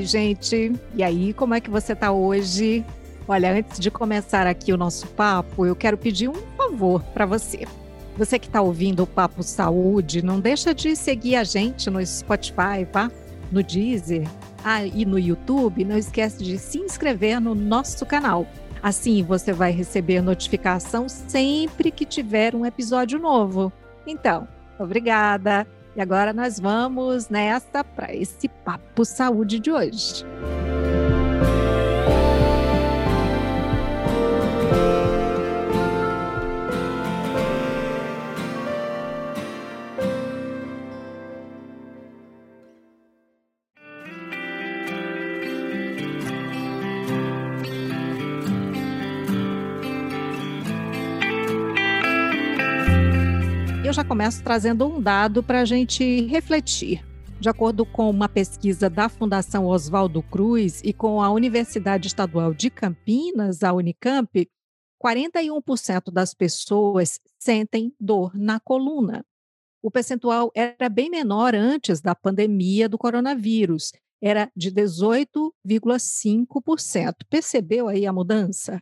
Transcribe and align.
Oi, 0.00 0.06
gente. 0.06 0.72
E 0.94 1.02
aí, 1.02 1.34
como 1.34 1.52
é 1.52 1.60
que 1.60 1.68
você 1.68 1.92
está 1.92 2.10
hoje? 2.10 2.82
Olha, 3.28 3.52
antes 3.52 3.78
de 3.78 3.90
começar 3.90 4.46
aqui 4.46 4.72
o 4.72 4.76
nosso 4.78 5.06
papo, 5.08 5.66
eu 5.66 5.76
quero 5.76 5.98
pedir 5.98 6.26
um 6.26 6.40
favor 6.56 7.02
para 7.12 7.26
você. 7.26 7.66
Você 8.16 8.38
que 8.38 8.46
está 8.46 8.62
ouvindo 8.62 9.02
o 9.02 9.06
Papo 9.06 9.42
Saúde, 9.42 10.24
não 10.24 10.40
deixa 10.40 10.74
de 10.74 10.96
seguir 10.96 11.36
a 11.36 11.44
gente 11.44 11.90
no 11.90 12.04
Spotify, 12.04 12.86
tá? 12.90 13.10
No 13.52 13.62
Deezer 13.62 14.26
ah, 14.64 14.86
e 14.86 15.04
no 15.04 15.18
YouTube. 15.18 15.84
Não 15.84 15.98
esquece 15.98 16.42
de 16.42 16.58
se 16.58 16.78
inscrever 16.78 17.38
no 17.38 17.54
nosso 17.54 18.06
canal. 18.06 18.46
Assim 18.82 19.22
você 19.22 19.52
vai 19.52 19.70
receber 19.70 20.22
notificação 20.22 21.10
sempre 21.10 21.90
que 21.90 22.06
tiver 22.06 22.54
um 22.54 22.64
episódio 22.64 23.18
novo. 23.18 23.70
Então, 24.06 24.48
obrigada. 24.78 25.66
E 25.96 26.00
agora 26.00 26.32
nós 26.32 26.60
vamos 26.60 27.28
nessa 27.28 27.82
para 27.82 28.14
esse 28.14 28.48
Papo 28.48 29.04
Saúde 29.04 29.58
de 29.58 29.72
hoje. 29.72 30.24
Eu 53.90 53.94
já 53.94 54.04
começo 54.04 54.42
trazendo 54.44 54.86
um 54.86 55.02
dado 55.02 55.42
para 55.42 55.62
a 55.62 55.64
gente 55.64 56.20
refletir. 56.26 57.04
De 57.40 57.48
acordo 57.48 57.84
com 57.84 58.08
uma 58.08 58.28
pesquisa 58.28 58.88
da 58.88 59.08
Fundação 59.08 59.66
Oswaldo 59.66 60.22
Cruz 60.22 60.80
e 60.84 60.92
com 60.92 61.20
a 61.20 61.28
Universidade 61.28 62.06
Estadual 62.06 62.54
de 62.54 62.70
Campinas, 62.70 63.64
a 63.64 63.72
Unicamp, 63.72 64.48
41% 65.04 66.12
das 66.12 66.32
pessoas 66.32 67.18
sentem 67.36 67.92
dor 67.98 68.30
na 68.32 68.60
coluna. 68.60 69.26
O 69.82 69.90
percentual 69.90 70.52
era 70.54 70.88
bem 70.88 71.10
menor 71.10 71.56
antes 71.56 72.00
da 72.00 72.14
pandemia 72.14 72.88
do 72.88 72.96
coronavírus, 72.96 73.90
era 74.22 74.52
de 74.54 74.70
18,5%. 74.70 77.14
Percebeu 77.28 77.88
aí 77.88 78.06
a 78.06 78.12
mudança? 78.12 78.80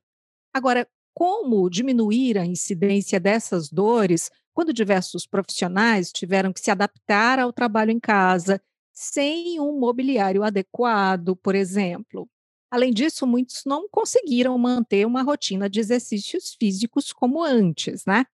Agora, 0.52 0.86
como 1.14 1.70
diminuir 1.70 2.36
a 2.36 2.44
incidência 2.44 3.18
dessas 3.18 3.70
dores 3.70 4.30
quando 4.58 4.72
diversos 4.72 5.24
profissionais 5.24 6.10
tiveram 6.10 6.52
que 6.52 6.58
se 6.58 6.68
adaptar 6.68 7.38
ao 7.38 7.52
trabalho 7.52 7.92
em 7.92 8.00
casa, 8.00 8.60
sem 8.92 9.60
um 9.60 9.78
mobiliário 9.78 10.42
adequado, 10.42 11.36
por 11.36 11.54
exemplo. 11.54 12.28
Além 12.68 12.92
disso, 12.92 13.24
muitos 13.24 13.62
não 13.64 13.88
conseguiram 13.88 14.58
manter 14.58 15.06
uma 15.06 15.22
rotina 15.22 15.70
de 15.70 15.78
exercícios 15.78 16.56
físicos 16.58 17.12
como 17.12 17.40
antes, 17.40 18.04
né? 18.04 18.24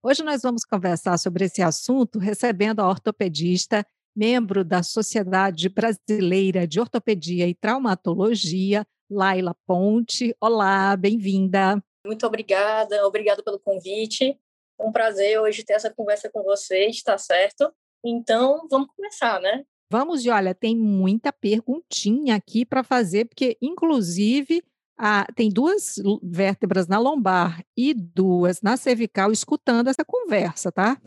Hoje 0.00 0.22
nós 0.22 0.42
vamos 0.42 0.64
conversar 0.64 1.18
sobre 1.18 1.46
esse 1.46 1.60
assunto 1.60 2.20
recebendo 2.20 2.78
a 2.78 2.88
ortopedista, 2.88 3.84
membro 4.14 4.64
da 4.64 4.84
Sociedade 4.84 5.68
Brasileira 5.68 6.64
de 6.64 6.78
Ortopedia 6.78 7.48
e 7.48 7.56
Traumatologia, 7.56 8.86
Laila 9.10 9.56
Ponte. 9.66 10.32
Olá, 10.40 10.96
bem-vinda. 10.96 11.82
Muito 12.06 12.24
obrigada, 12.24 13.04
obrigada 13.04 13.42
pelo 13.42 13.58
convite. 13.58 14.38
É 14.78 14.84
um 14.84 14.92
prazer 14.92 15.40
hoje 15.40 15.64
ter 15.64 15.74
essa 15.74 15.92
conversa 15.92 16.30
com 16.30 16.42
vocês, 16.42 17.02
tá 17.02 17.16
certo? 17.16 17.72
Então, 18.04 18.66
vamos 18.70 18.88
começar, 18.94 19.40
né? 19.40 19.64
Vamos, 19.90 20.24
e 20.24 20.30
olha, 20.30 20.54
tem 20.54 20.76
muita 20.76 21.32
perguntinha 21.32 22.34
aqui 22.34 22.64
para 22.64 22.82
fazer, 22.82 23.26
porque, 23.26 23.56
inclusive, 23.62 24.62
a, 24.98 25.26
tem 25.34 25.48
duas 25.48 25.96
vértebras 26.22 26.88
na 26.88 26.98
lombar 26.98 27.64
e 27.76 27.94
duas 27.94 28.60
na 28.62 28.76
cervical 28.76 29.30
escutando 29.30 29.88
essa 29.88 30.04
conversa, 30.04 30.72
tá? 30.72 31.00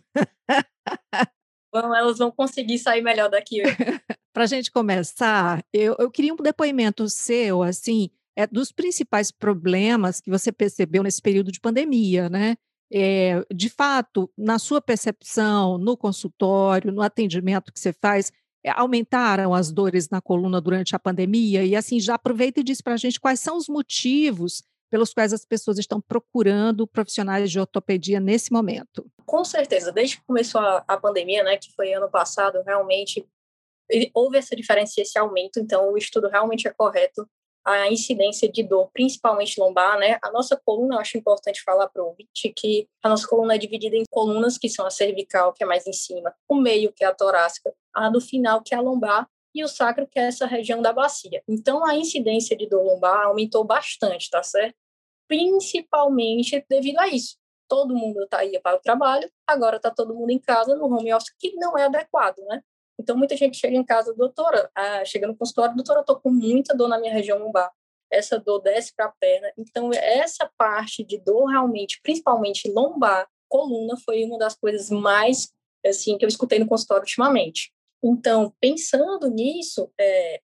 Bom, 1.72 1.94
elas 1.94 2.18
vão 2.18 2.32
conseguir 2.32 2.80
sair 2.80 3.02
melhor 3.02 3.30
daqui. 3.30 3.62
para 4.34 4.44
a 4.44 4.48
gente 4.48 4.72
começar, 4.72 5.64
eu, 5.74 5.96
eu 6.00 6.10
queria 6.10 6.34
um 6.34 6.38
depoimento 6.38 7.08
seu, 7.10 7.62
assim, 7.62 8.10
é, 8.36 8.48
dos 8.48 8.72
principais 8.72 9.32
problemas 9.32 10.22
que 10.22 10.30
você 10.30 10.52
percebeu 10.52 11.04
nesse 11.04 11.22
período 11.22 11.52
de 11.52 11.60
pandemia, 11.60 12.30
né? 12.30 12.56
É, 12.92 13.46
de 13.54 13.70
fato, 13.70 14.32
na 14.38 14.58
sua 14.58 14.82
percepção, 14.82 15.78
no 15.78 15.96
consultório, 15.96 16.92
no 16.92 17.02
atendimento 17.02 17.72
que 17.72 17.80
você 17.80 17.94
faz, 17.94 18.32
é, 18.64 18.72
aumentaram 18.72 19.54
as 19.54 19.72
dores 19.72 20.10
na 20.10 20.22
coluna 20.22 20.60
durante 20.60 20.96
a 20.96 21.00
pandemia? 21.00 21.64
E 21.64 21.76
assim, 21.76 22.00
já 22.00 22.16
aproveita 22.16 22.60
e 22.60 22.64
diz 22.64 22.82
para 22.82 22.94
a 22.94 22.98
gente 22.98 23.20
quais 23.20 23.40
são 23.40 23.58
os 23.58 23.68
motivos 23.68 24.64
pelos 24.90 25.14
quais 25.14 25.34
as 25.34 25.46
pessoas 25.46 25.78
estão 25.78 26.02
procurando 26.02 26.88
profissionais 26.88 27.52
de 27.52 27.60
ortopedia 27.60 28.20
nesse 28.20 28.52
momento. 28.52 29.06
Com 29.26 29.46
certeza, 29.46 29.92
desde 29.92 30.18
que 30.18 30.26
começou 30.26 30.60
a, 30.60 30.84
a 30.88 30.98
pandemia, 30.98 31.44
né, 31.44 31.58
que 31.58 31.72
foi 31.76 31.94
ano 31.94 32.10
passado, 32.10 32.62
realmente 32.66 33.26
houve 34.14 34.38
essa 34.38 34.56
diferença, 34.56 35.02
esse 35.02 35.18
aumento, 35.18 35.60
então 35.60 35.92
o 35.94 35.98
estudo 35.98 36.28
realmente 36.28 36.68
é 36.68 36.72
correto 36.72 37.28
a 37.66 37.92
incidência 37.92 38.52
de 38.52 38.64
dor, 38.64 38.90
principalmente 38.94 39.60
lombar, 39.60 39.98
né? 40.00 40.18
A 40.24 40.32
nossa 40.32 40.60
coluna, 40.66 40.96
eu 40.96 41.00
acho 41.00 41.18
importante 41.18 41.62
falar 41.64 41.88
para 41.90 42.04
o 42.04 42.08
ouvinte 42.08 42.54
que 42.56 42.88
a 43.04 43.10
nossa 43.10 43.28
coluna 43.28 43.56
é 43.56 43.58
dividida 43.58 43.96
em 43.96 44.04
colunas, 44.10 44.58
que 44.58 44.70
são 44.70 44.86
a 44.86 44.90
cervical, 44.90 45.54
que 45.54 45.64
é 45.64 45.68
mais 45.68 45.86
em 45.86 45.94
cima, 45.94 46.34
o 46.48 46.56
meio, 46.56 46.92
que 46.94 47.04
é 47.04 47.08
a 47.08 47.14
torácica, 47.14 47.74
a 47.94 48.10
do 48.10 48.22
final, 48.22 48.62
que 48.64 48.74
é 48.74 48.78
a 48.78 48.82
lombar, 48.82 49.28
e 49.54 49.64
o 49.64 49.68
sacro, 49.68 50.08
que 50.08 50.20
é 50.20 50.24
essa 50.24 50.46
região 50.46 50.82
da 50.82 50.94
bacia. 50.94 51.42
Então, 51.48 51.86
a 51.86 51.96
incidência 51.96 52.56
de 52.56 52.68
dor 52.68 52.84
lombar 52.84 53.26
aumentou 53.26 53.64
bastante, 53.64 54.30
tá 54.30 54.44
certo? 54.44 54.76
Principalmente 55.28 56.64
devido 56.70 57.00
a 57.00 57.08
isso. 57.08 57.38
Todo 57.68 57.96
mundo 57.96 58.28
tá 58.28 58.40
aí 58.40 58.60
para 58.60 58.78
o 58.78 58.82
trabalho, 58.82 59.30
agora 59.46 59.78
está 59.78 59.92
todo 59.92 60.16
mundo 60.16 60.32
em 60.32 60.40
casa, 60.40 60.76
no 60.76 60.86
home 60.86 61.14
office, 61.14 61.34
que 61.38 61.56
não 61.56 61.78
é 61.78 61.86
adequado, 61.86 62.38
né? 62.48 62.62
Então, 63.00 63.18
muita 63.18 63.38
gente 63.38 63.58
chega 63.58 63.78
em 63.78 63.84
casa, 63.84 64.14
doutora, 64.14 64.70
ah, 64.76 65.06
chega 65.06 65.26
no 65.26 65.36
consultório, 65.36 65.76
doutora, 65.76 66.02
eu 66.02 66.06
tô 66.06 66.20
com 66.20 66.30
muita 66.30 66.76
dor 66.76 66.90
na 66.90 67.00
minha 67.00 67.14
região 67.14 67.40
lombar. 67.40 67.72
Essa 68.12 68.38
dor 68.38 68.60
desce 68.60 68.94
para 68.94 69.06
a 69.06 69.14
perna. 69.20 69.52
Então, 69.58 69.92
essa 69.94 70.52
parte 70.58 71.04
de 71.04 71.18
dor 71.18 71.46
realmente, 71.46 72.00
principalmente 72.04 72.70
lombar, 72.70 73.28
coluna, 73.48 73.96
foi 74.04 74.24
uma 74.26 74.38
das 74.38 74.56
coisas 74.56 74.90
mais, 74.90 75.52
assim, 75.86 76.18
que 76.18 76.26
eu 76.26 76.30
escutei 76.30 76.60
no 76.60 76.68
consultório 76.68 77.04
ultimamente. 77.04 77.72
Então, 78.04 78.54
pensando 78.60 79.30
nisso, 79.30 79.90
é, 80.00 80.42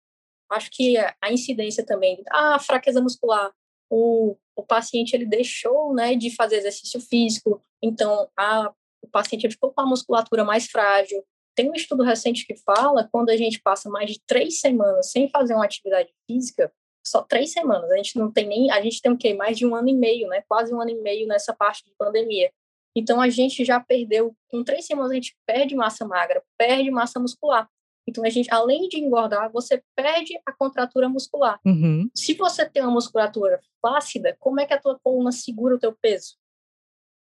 acho 0.51 0.69
que 0.71 0.95
a 0.97 1.31
incidência 1.31 1.85
também, 1.85 2.23
a 2.31 2.55
ah, 2.55 2.59
fraqueza 2.59 3.01
muscular, 3.01 3.51
o, 3.89 4.37
o 4.55 4.63
paciente 4.63 5.13
ele 5.13 5.25
deixou, 5.25 5.93
né, 5.93 6.15
de 6.15 6.33
fazer 6.33 6.57
exercício 6.57 6.99
físico, 6.99 7.61
então 7.81 8.29
a, 8.37 8.73
o 9.01 9.07
paciente 9.07 9.49
ficou 9.49 9.71
com 9.71 9.81
a 9.81 9.85
musculatura 9.85 10.43
mais 10.43 10.67
frágil, 10.67 11.23
tem 11.55 11.69
um 11.69 11.73
estudo 11.73 12.03
recente 12.03 12.45
que 12.45 12.55
fala 12.55 13.07
quando 13.11 13.29
a 13.29 13.37
gente 13.37 13.61
passa 13.61 13.89
mais 13.89 14.11
de 14.11 14.21
três 14.25 14.59
semanas 14.59 15.11
sem 15.11 15.29
fazer 15.29 15.53
uma 15.53 15.65
atividade 15.65 16.09
física, 16.27 16.71
só 17.05 17.21
três 17.21 17.51
semanas, 17.51 17.89
a 17.91 17.97
gente 17.97 18.17
não 18.17 18.31
tem 18.31 18.47
nem, 18.47 18.71
a 18.71 18.81
gente 18.81 19.01
tem 19.01 19.11
o 19.11 19.17
quê? 19.17 19.33
Mais 19.33 19.57
de 19.57 19.65
um 19.65 19.75
ano 19.75 19.89
e 19.89 19.93
meio, 19.93 20.27
né? 20.27 20.43
Quase 20.47 20.73
um 20.73 20.81
ano 20.81 20.89
e 20.89 21.01
meio 21.01 21.27
nessa 21.27 21.53
parte 21.53 21.85
de 21.85 21.91
pandemia. 21.97 22.51
Então 22.95 23.21
a 23.21 23.29
gente 23.29 23.63
já 23.63 23.79
perdeu, 23.79 24.35
com 24.49 24.63
três 24.63 24.85
semanas 24.85 25.11
a 25.11 25.15
gente 25.15 25.35
perde 25.45 25.75
massa 25.75 26.05
magra, 26.05 26.41
perde 26.57 26.89
massa 26.89 27.19
muscular. 27.19 27.69
Então 28.07 28.23
a 28.23 28.29
gente, 28.29 28.51
além 28.51 28.87
de 28.87 28.99
engordar, 28.99 29.51
você 29.51 29.83
perde 29.95 30.39
a 30.45 30.53
contratura 30.53 31.09
muscular. 31.09 31.59
Uhum. 31.65 32.09
Se 32.15 32.33
você 32.33 32.67
tem 32.67 32.81
uma 32.83 32.91
musculatura 32.91 33.59
flácida, 33.81 34.35
como 34.39 34.59
é 34.59 34.65
que 34.65 34.73
a 34.73 34.79
tua 34.79 34.99
coluna 35.03 35.31
segura 35.31 35.75
o 35.75 35.79
teu 35.79 35.93
peso? 35.93 36.35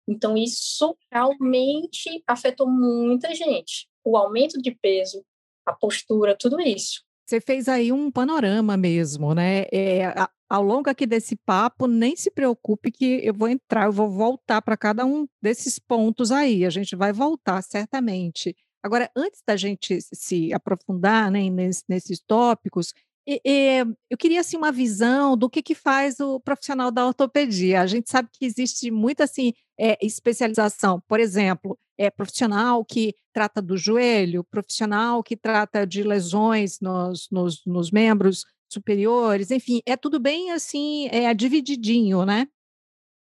Então 0.08 0.36
isso 0.36 0.96
realmente 1.10 2.22
afetou 2.26 2.68
muita 2.68 3.34
gente 3.34 3.88
o 4.04 4.16
aumento 4.16 4.60
de 4.60 4.70
peso, 4.70 5.24
a 5.64 5.72
postura, 5.72 6.36
tudo 6.38 6.60
isso. 6.60 7.02
Você 7.26 7.40
fez 7.40 7.68
aí 7.68 7.90
um 7.90 8.10
panorama 8.10 8.76
mesmo, 8.76 9.34
né? 9.34 9.64
É, 9.72 10.12
ao 10.48 10.62
longo 10.62 10.90
aqui 10.90 11.06
desse 11.06 11.36
papo, 11.36 11.86
nem 11.86 12.14
se 12.14 12.30
preocupe 12.30 12.92
que 12.92 13.20
eu 13.24 13.32
vou 13.32 13.48
entrar, 13.48 13.86
eu 13.86 13.92
vou 13.92 14.10
voltar 14.10 14.60
para 14.60 14.76
cada 14.76 15.06
um 15.06 15.26
desses 15.40 15.78
pontos 15.78 16.30
aí. 16.30 16.66
A 16.66 16.70
gente 16.70 16.94
vai 16.94 17.12
voltar 17.12 17.62
certamente. 17.62 18.54
Agora, 18.82 19.10
antes 19.16 19.42
da 19.46 19.56
gente 19.56 19.98
se 20.02 20.52
aprofundar 20.52 21.30
né, 21.30 21.40
nesses 21.88 22.20
tópicos, 22.20 22.92
e, 23.26 23.40
e, 23.42 23.78
eu 24.10 24.18
queria 24.18 24.40
assim 24.40 24.58
uma 24.58 24.70
visão 24.70 25.34
do 25.34 25.48
que, 25.48 25.62
que 25.62 25.74
faz 25.74 26.20
o 26.20 26.38
profissional 26.38 26.90
da 26.90 27.06
ortopedia. 27.06 27.80
A 27.80 27.86
gente 27.86 28.10
sabe 28.10 28.28
que 28.30 28.44
existe 28.44 28.90
muita 28.90 29.24
assim 29.24 29.54
é, 29.78 29.98
especialização. 30.04 31.00
Por 31.08 31.20
exemplo, 31.20 31.78
é 31.98 32.10
profissional 32.10 32.84
que 32.84 33.14
trata 33.32 33.60
do 33.60 33.76
joelho, 33.76 34.44
profissional 34.44 35.22
que 35.22 35.36
trata 35.36 35.86
de 35.86 36.02
lesões 36.02 36.80
nos, 36.80 37.28
nos, 37.30 37.64
nos 37.64 37.90
membros 37.90 38.44
superiores. 38.72 39.50
Enfim, 39.50 39.80
é 39.86 39.96
tudo 39.96 40.18
bem 40.18 40.50
assim, 40.50 41.08
é 41.10 41.32
divididinho, 41.34 42.24
né? 42.24 42.46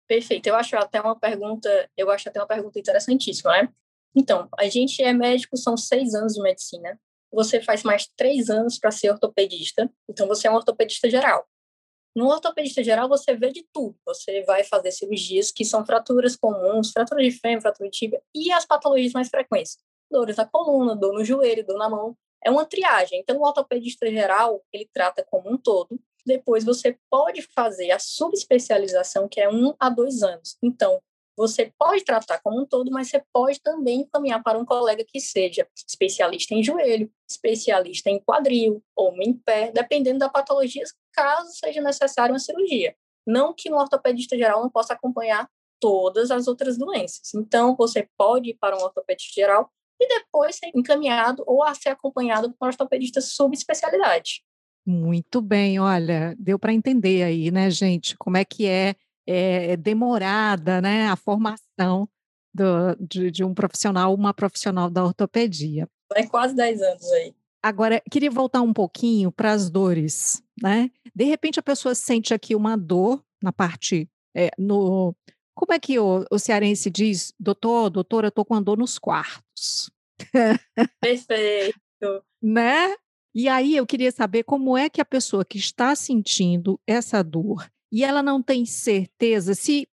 Perfeito. 0.08 0.48
Eu 0.48 0.56
acho 0.56 0.76
até 0.76 1.00
uma 1.00 1.18
pergunta, 1.18 1.90
eu 1.96 2.10
acho 2.10 2.28
até 2.28 2.40
uma 2.40 2.48
pergunta 2.48 2.80
interessantíssima, 2.80 3.52
né? 3.52 3.70
Então, 4.16 4.50
a 4.58 4.68
gente 4.68 5.02
é 5.02 5.14
médico, 5.14 5.56
são 5.56 5.78
seis 5.78 6.14
anos 6.14 6.34
de 6.34 6.42
medicina. 6.42 7.00
você 7.32 7.62
faz 7.62 7.84
mais 7.84 8.08
três 8.18 8.50
anos 8.50 8.78
para 8.78 8.92
ser 8.92 9.10
ortopedista, 9.10 9.90
então 10.10 10.28
você 10.28 10.48
é 10.48 10.52
um 10.52 10.56
ortopedista 10.56 11.10
geral. 11.10 11.48
No 12.16 12.28
ortopedista 12.28 12.84
geral, 12.84 13.08
você 13.08 13.36
vê 13.36 13.52
de 13.52 13.66
tudo. 13.74 13.96
Você 14.06 14.44
vai 14.44 14.64
fazer 14.64 14.92
cirurgias 14.92 15.52
que 15.52 15.64
são 15.64 15.86
fraturas 15.86 16.36
comuns, 16.36 16.92
fratura 16.92 17.24
de 17.24 17.32
fêmur, 17.32 17.62
fratura 17.62 17.90
de 17.90 17.98
tíbia, 17.98 18.22
e 18.36 18.52
as 18.52 18.66
patologias 18.66 19.14
mais 19.14 19.30
frequentes. 19.30 19.78
Dores 20.10 20.36
na 20.36 20.46
coluna, 20.46 20.96
dor 20.96 21.14
no 21.14 21.24
joelho, 21.24 21.66
dor 21.66 21.78
na 21.78 21.90
mão. 21.90 22.18
É 22.44 22.52
uma 22.52 22.66
triagem. 22.66 23.20
Então, 23.20 23.38
o 23.38 23.46
ortopedista 23.46 24.10
geral, 24.12 24.62
ele 24.74 24.90
trata 24.94 25.24
como 25.24 25.50
um 25.50 25.58
todo. 25.58 25.98
Depois, 26.26 26.66
você 26.66 26.98
pode 27.10 27.42
fazer 27.42 27.92
a 27.92 28.00
subespecialização, 28.00 29.28
que 29.30 29.40
é 29.40 29.50
um 29.50 29.74
a 29.80 29.90
dois 29.90 30.22
anos. 30.22 30.58
Então, 30.62 31.02
você 31.38 31.72
pode 31.80 32.04
tratar 32.04 32.40
como 32.42 32.62
um 32.62 32.66
todo, 32.66 32.92
mas 32.92 33.10
você 33.10 33.24
pode 33.34 33.60
também 33.62 34.02
encaminhar 34.02 34.44
para 34.44 34.60
um 34.60 34.66
colega 34.66 35.04
que 35.08 35.20
seja 35.20 35.66
especialista 35.88 36.54
em 36.54 36.62
joelho, 36.62 37.12
especialista 37.28 38.10
em 38.10 38.20
quadril 38.20 38.84
ou 38.96 39.16
em 39.22 39.34
pé, 39.34 39.72
dependendo 39.72 40.20
da 40.20 40.30
patologia, 40.30 40.84
caso 41.14 41.50
seja 41.54 41.82
necessária 41.82 42.34
uma 42.34 42.40
cirurgia. 42.40 42.96
Não 43.26 43.54
que 43.54 43.72
um 43.72 43.78
ortopedista 43.78 44.38
geral 44.38 44.62
não 44.62 44.70
possa 44.70 44.94
acompanhar 44.94 45.48
todas 45.80 46.32
as 46.32 46.48
outras 46.48 46.78
doenças. 46.78 47.34
Então, 47.34 47.76
você 47.76 48.08
pode 48.18 48.52
ir 48.52 48.58
para 48.60 48.78
um 48.78 48.82
ortopedista 48.82 49.34
geral 49.34 49.70
e 50.00 50.08
depois 50.08 50.56
ser 50.56 50.72
encaminhado 50.76 51.44
ou 51.46 51.64
a 51.64 51.74
ser 51.74 51.90
acompanhado 51.90 52.52
por 52.54 52.66
um 52.66 52.68
ortopedista 52.68 53.22
subespecialidade. 53.22 54.44
Muito 54.86 55.42
bem, 55.42 55.80
olha, 55.80 56.36
deu 56.40 56.58
para 56.58 56.74
entender 56.74 57.22
aí, 57.22 57.52
né, 57.52 57.70
gente, 57.70 58.18
como 58.18 58.38
é 58.38 58.44
que 58.44 58.66
é 58.66 58.96
é, 59.28 59.78
demorada, 59.78 60.82
né, 60.82 61.08
a 61.08 61.16
formação 61.16 62.10
do, 62.54 62.96
de, 63.00 63.32
de, 63.32 63.44
um 63.44 63.54
profissional, 63.54 64.14
uma 64.14 64.34
profissional 64.34 64.90
da 64.90 65.04
ortopedia. 65.04 65.88
É 66.16 66.26
quase 66.26 66.56
10 66.56 66.82
anos 66.82 67.12
aí. 67.14 67.34
Agora, 67.64 68.02
queria 68.10 68.32
voltar 68.32 68.62
um 68.62 68.74
pouquinho 68.74 69.32
para 69.32 69.52
as 69.52 69.70
dores, 69.70 70.42
né? 70.62 70.90
De 71.16 71.26
repente 71.26 71.60
a 71.60 71.64
pessoa 71.64 71.94
sente 71.94 72.34
aqui 72.34 72.56
uma 72.56 72.76
dor 72.76 73.24
na 73.42 73.52
parte, 73.52 74.10
é, 74.36 74.50
no... 74.58 75.16
Como 75.54 75.74
é 75.74 75.80
que 75.80 76.00
o, 76.00 76.26
o 76.32 76.40
cearense 76.40 76.90
diz, 76.90 77.34
doutor, 77.40 77.90
doutora, 77.90 78.28
eu 78.28 78.30
estou 78.30 78.46
com 78.46 78.56
a 78.56 78.62
dor 78.62 78.78
nos 78.78 78.98
quartos. 78.98 79.92
Perfeito. 81.00 81.76
né? 82.42 82.96
E 83.34 83.48
aí 83.48 83.76
eu 83.76 83.86
queria 83.86 84.12
saber 84.12 84.44
como 84.44 84.78
é 84.78 84.90
que 84.90 85.02
a 85.02 85.06
pessoa 85.06 85.46
que 85.46 85.58
está 85.58 85.96
sentindo 85.96 86.80
essa 86.88 87.24
dor, 87.24 87.70
e 87.92 88.04
ela 88.04 88.24
não 88.24 88.42
tem 88.42 88.66
certeza 88.66 89.54
se 89.54 89.88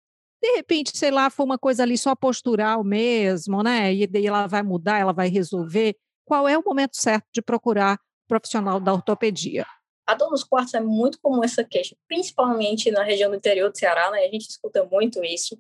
de 0.43 0.57
repente, 0.57 0.95
sei 0.95 1.11
lá, 1.11 1.31
for 1.31 1.45
uma 1.45 1.57
coisa 1.57 1.85
ali 1.85 1.97
só 1.97 2.15
postural 2.15 2.85
mesmo, 2.85 3.63
né? 3.63 3.95
E 3.95 4.07
daí 4.07 4.27
ela 4.27 4.47
vai 4.47 4.63
mudar, 4.63 4.99
ela 4.99 5.13
vai 5.13 5.29
resolver. 5.29 5.97
Qual 6.25 6.49
é 6.49 6.57
o 6.57 6.63
momento 6.65 6.97
certo 6.97 7.27
de 7.33 7.43
procurar 7.43 7.95
um 7.95 8.29
profissional 8.29 8.81
da 8.81 8.93
ortopedia? 8.93 9.67
A 10.07 10.15
dor 10.15 10.31
nos 10.31 10.45
quartos 10.45 10.75
é 10.75 10.81
muito 10.81 11.19
comum 11.21 11.43
essa 11.43 11.65
queixa, 11.65 11.97
principalmente 12.07 12.91
na 12.91 13.03
região 13.03 13.31
do 13.31 13.37
interior 13.37 13.71
do 13.71 13.79
Ceará, 13.79 14.11
né? 14.11 14.19
A 14.19 14.31
gente 14.31 14.49
escuta 14.49 14.85
muito 14.85 15.25
isso. 15.25 15.59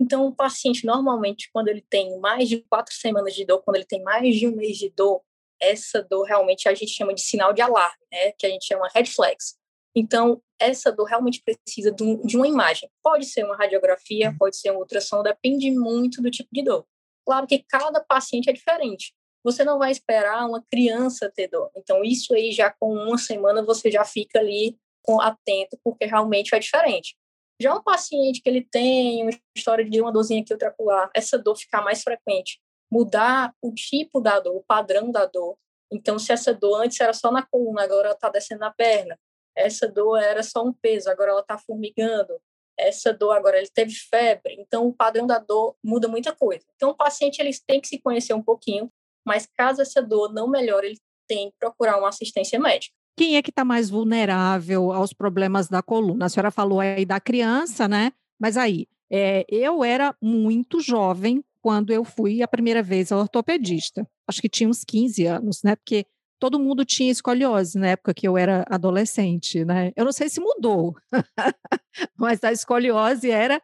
Então, 0.00 0.26
o 0.26 0.34
paciente, 0.34 0.84
normalmente, 0.84 1.48
quando 1.52 1.68
ele 1.68 1.84
tem 1.88 2.18
mais 2.20 2.48
de 2.48 2.62
quatro 2.68 2.94
semanas 2.94 3.34
de 3.34 3.44
dor, 3.44 3.62
quando 3.62 3.76
ele 3.76 3.86
tem 3.86 4.02
mais 4.02 4.34
de 4.34 4.46
um 4.46 4.54
mês 4.54 4.76
de 4.76 4.90
dor, 4.90 5.22
essa 5.60 6.02
dor 6.02 6.24
realmente 6.24 6.68
a 6.68 6.74
gente 6.74 6.92
chama 6.92 7.14
de 7.14 7.22
sinal 7.22 7.52
de 7.52 7.62
alarme, 7.62 8.04
né? 8.12 8.32
Que 8.32 8.46
a 8.46 8.50
gente 8.50 8.66
chama 8.66 8.88
red 8.94 9.06
flags. 9.06 9.56
Então, 9.94 10.42
essa 10.60 10.92
dor 10.92 11.04
realmente 11.04 11.42
precisa 11.42 11.90
de 11.90 12.36
uma 12.36 12.46
imagem. 12.46 12.90
Pode 13.02 13.24
ser 13.24 13.44
uma 13.44 13.56
radiografia, 13.56 14.30
uhum. 14.30 14.36
pode 14.36 14.58
ser 14.58 14.70
um 14.70 14.78
ultrassom, 14.78 15.22
depende 15.22 15.70
muito 15.70 16.20
do 16.20 16.30
tipo 16.30 16.50
de 16.52 16.62
dor. 16.62 16.86
Claro 17.24 17.46
que 17.46 17.64
cada 17.66 18.00
paciente 18.04 18.50
é 18.50 18.52
diferente. 18.52 19.14
Você 19.46 19.62
não 19.62 19.78
vai 19.78 19.92
esperar 19.92 20.44
uma 20.44 20.60
criança 20.68 21.30
ter 21.32 21.46
dor. 21.46 21.70
Então, 21.76 22.02
isso 22.02 22.34
aí 22.34 22.50
já 22.50 22.68
com 22.68 22.92
uma 22.92 23.16
semana 23.16 23.64
você 23.64 23.92
já 23.92 24.04
fica 24.04 24.40
ali 24.40 24.76
atento, 25.20 25.78
porque 25.84 26.04
realmente 26.04 26.52
é 26.52 26.58
diferente. 26.58 27.16
Já 27.62 27.72
um 27.72 27.80
paciente 27.80 28.42
que 28.42 28.48
ele 28.48 28.66
tem 28.68 29.22
uma 29.22 29.30
história 29.56 29.88
de 29.88 30.00
uma 30.00 30.10
dorzinha 30.10 30.42
aqui, 30.42 30.52
acolá, 30.64 31.08
essa 31.14 31.38
dor 31.38 31.54
ficar 31.54 31.80
mais 31.80 32.02
frequente, 32.02 32.60
mudar 32.90 33.54
o 33.62 33.72
tipo 33.72 34.20
da 34.20 34.40
dor, 34.40 34.56
o 34.56 34.64
padrão 34.64 35.12
da 35.12 35.26
dor. 35.26 35.56
Então, 35.92 36.18
se 36.18 36.32
essa 36.32 36.52
dor 36.52 36.82
antes 36.82 37.00
era 37.00 37.12
só 37.12 37.30
na 37.30 37.46
coluna, 37.46 37.84
agora 37.84 38.10
está 38.10 38.28
descendo 38.28 38.62
na 38.62 38.72
perna, 38.72 39.16
essa 39.54 39.86
dor 39.86 40.20
era 40.20 40.42
só 40.42 40.64
um 40.64 40.72
peso, 40.72 41.08
agora 41.08 41.30
ela 41.30 41.40
está 41.40 41.56
formigando, 41.56 42.36
essa 42.76 43.12
dor 43.12 43.30
agora 43.30 43.58
ele 43.58 43.70
teve 43.72 43.94
febre, 43.94 44.56
então 44.58 44.88
o 44.88 44.92
padrão 44.92 45.24
da 45.24 45.38
dor 45.38 45.76
muda 45.84 46.08
muita 46.08 46.34
coisa. 46.34 46.66
Então 46.74 46.90
o 46.90 46.96
paciente 46.96 47.38
ele 47.38 47.50
tem 47.64 47.80
que 47.80 47.86
se 47.86 48.00
conhecer 48.00 48.34
um 48.34 48.42
pouquinho, 48.42 48.92
mas 49.26 49.46
caso 49.56 49.82
essa 49.82 50.00
dor 50.00 50.32
não 50.32 50.48
melhore, 50.48 50.86
ele 50.86 51.00
tem 51.26 51.50
que 51.50 51.56
procurar 51.58 51.98
uma 51.98 52.08
assistência 52.08 52.58
médica. 52.58 52.94
Quem 53.16 53.36
é 53.36 53.42
que 53.42 53.50
está 53.50 53.64
mais 53.64 53.90
vulnerável 53.90 54.92
aos 54.92 55.12
problemas 55.12 55.68
da 55.68 55.82
coluna? 55.82 56.26
A 56.26 56.28
senhora 56.28 56.50
falou 56.50 56.80
aí 56.80 57.04
da 57.04 57.18
criança, 57.18 57.88
né? 57.88 58.12
Mas 58.38 58.56
aí, 58.56 58.86
é, 59.10 59.44
eu 59.48 59.82
era 59.82 60.14
muito 60.20 60.80
jovem 60.80 61.42
quando 61.62 61.92
eu 61.92 62.04
fui 62.04 62.42
a 62.42 62.48
primeira 62.48 62.82
vez 62.82 63.10
ao 63.10 63.20
ortopedista. 63.20 64.06
Acho 64.28 64.40
que 64.40 64.48
tinha 64.48 64.68
uns 64.68 64.84
15 64.84 65.26
anos, 65.26 65.62
né? 65.64 65.74
Porque 65.74 66.06
todo 66.38 66.60
mundo 66.60 66.84
tinha 66.84 67.10
escoliose 67.10 67.78
na 67.78 67.88
época 67.88 68.14
que 68.14 68.28
eu 68.28 68.36
era 68.36 68.64
adolescente, 68.68 69.64
né? 69.64 69.92
Eu 69.96 70.04
não 70.04 70.12
sei 70.12 70.28
se 70.28 70.40
mudou, 70.40 70.94
mas 72.16 72.44
a 72.44 72.52
escoliose 72.52 73.30
era 73.30 73.60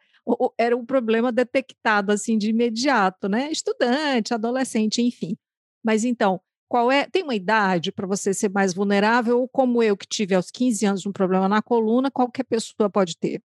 era 0.57 0.75
um 0.75 0.85
problema 0.85 1.33
detectado 1.33 2.11
assim 2.11 2.37
de 2.37 2.49
imediato, 2.49 3.27
né? 3.27 3.51
Estudante, 3.51 4.33
adolescente, 4.33 5.01
enfim. 5.01 5.37
Mas 5.83 6.03
então, 6.03 6.39
qual 6.67 6.91
é? 6.91 7.05
Tem 7.05 7.23
uma 7.23 7.35
idade 7.35 7.91
para 7.91 8.07
você 8.07 8.33
ser 8.33 8.49
mais 8.49 8.73
vulnerável 8.73 9.41
ou 9.41 9.47
como 9.47 9.83
eu 9.83 9.95
que 9.95 10.07
tive 10.07 10.33
aos 10.33 10.49
15 10.49 10.85
anos 10.85 11.05
um 11.05 11.11
problema 11.11 11.47
na 11.47 11.61
coluna, 11.61 12.09
qualquer 12.09 12.43
pessoa 12.43 12.89
pode 12.89 13.17
ter? 13.17 13.41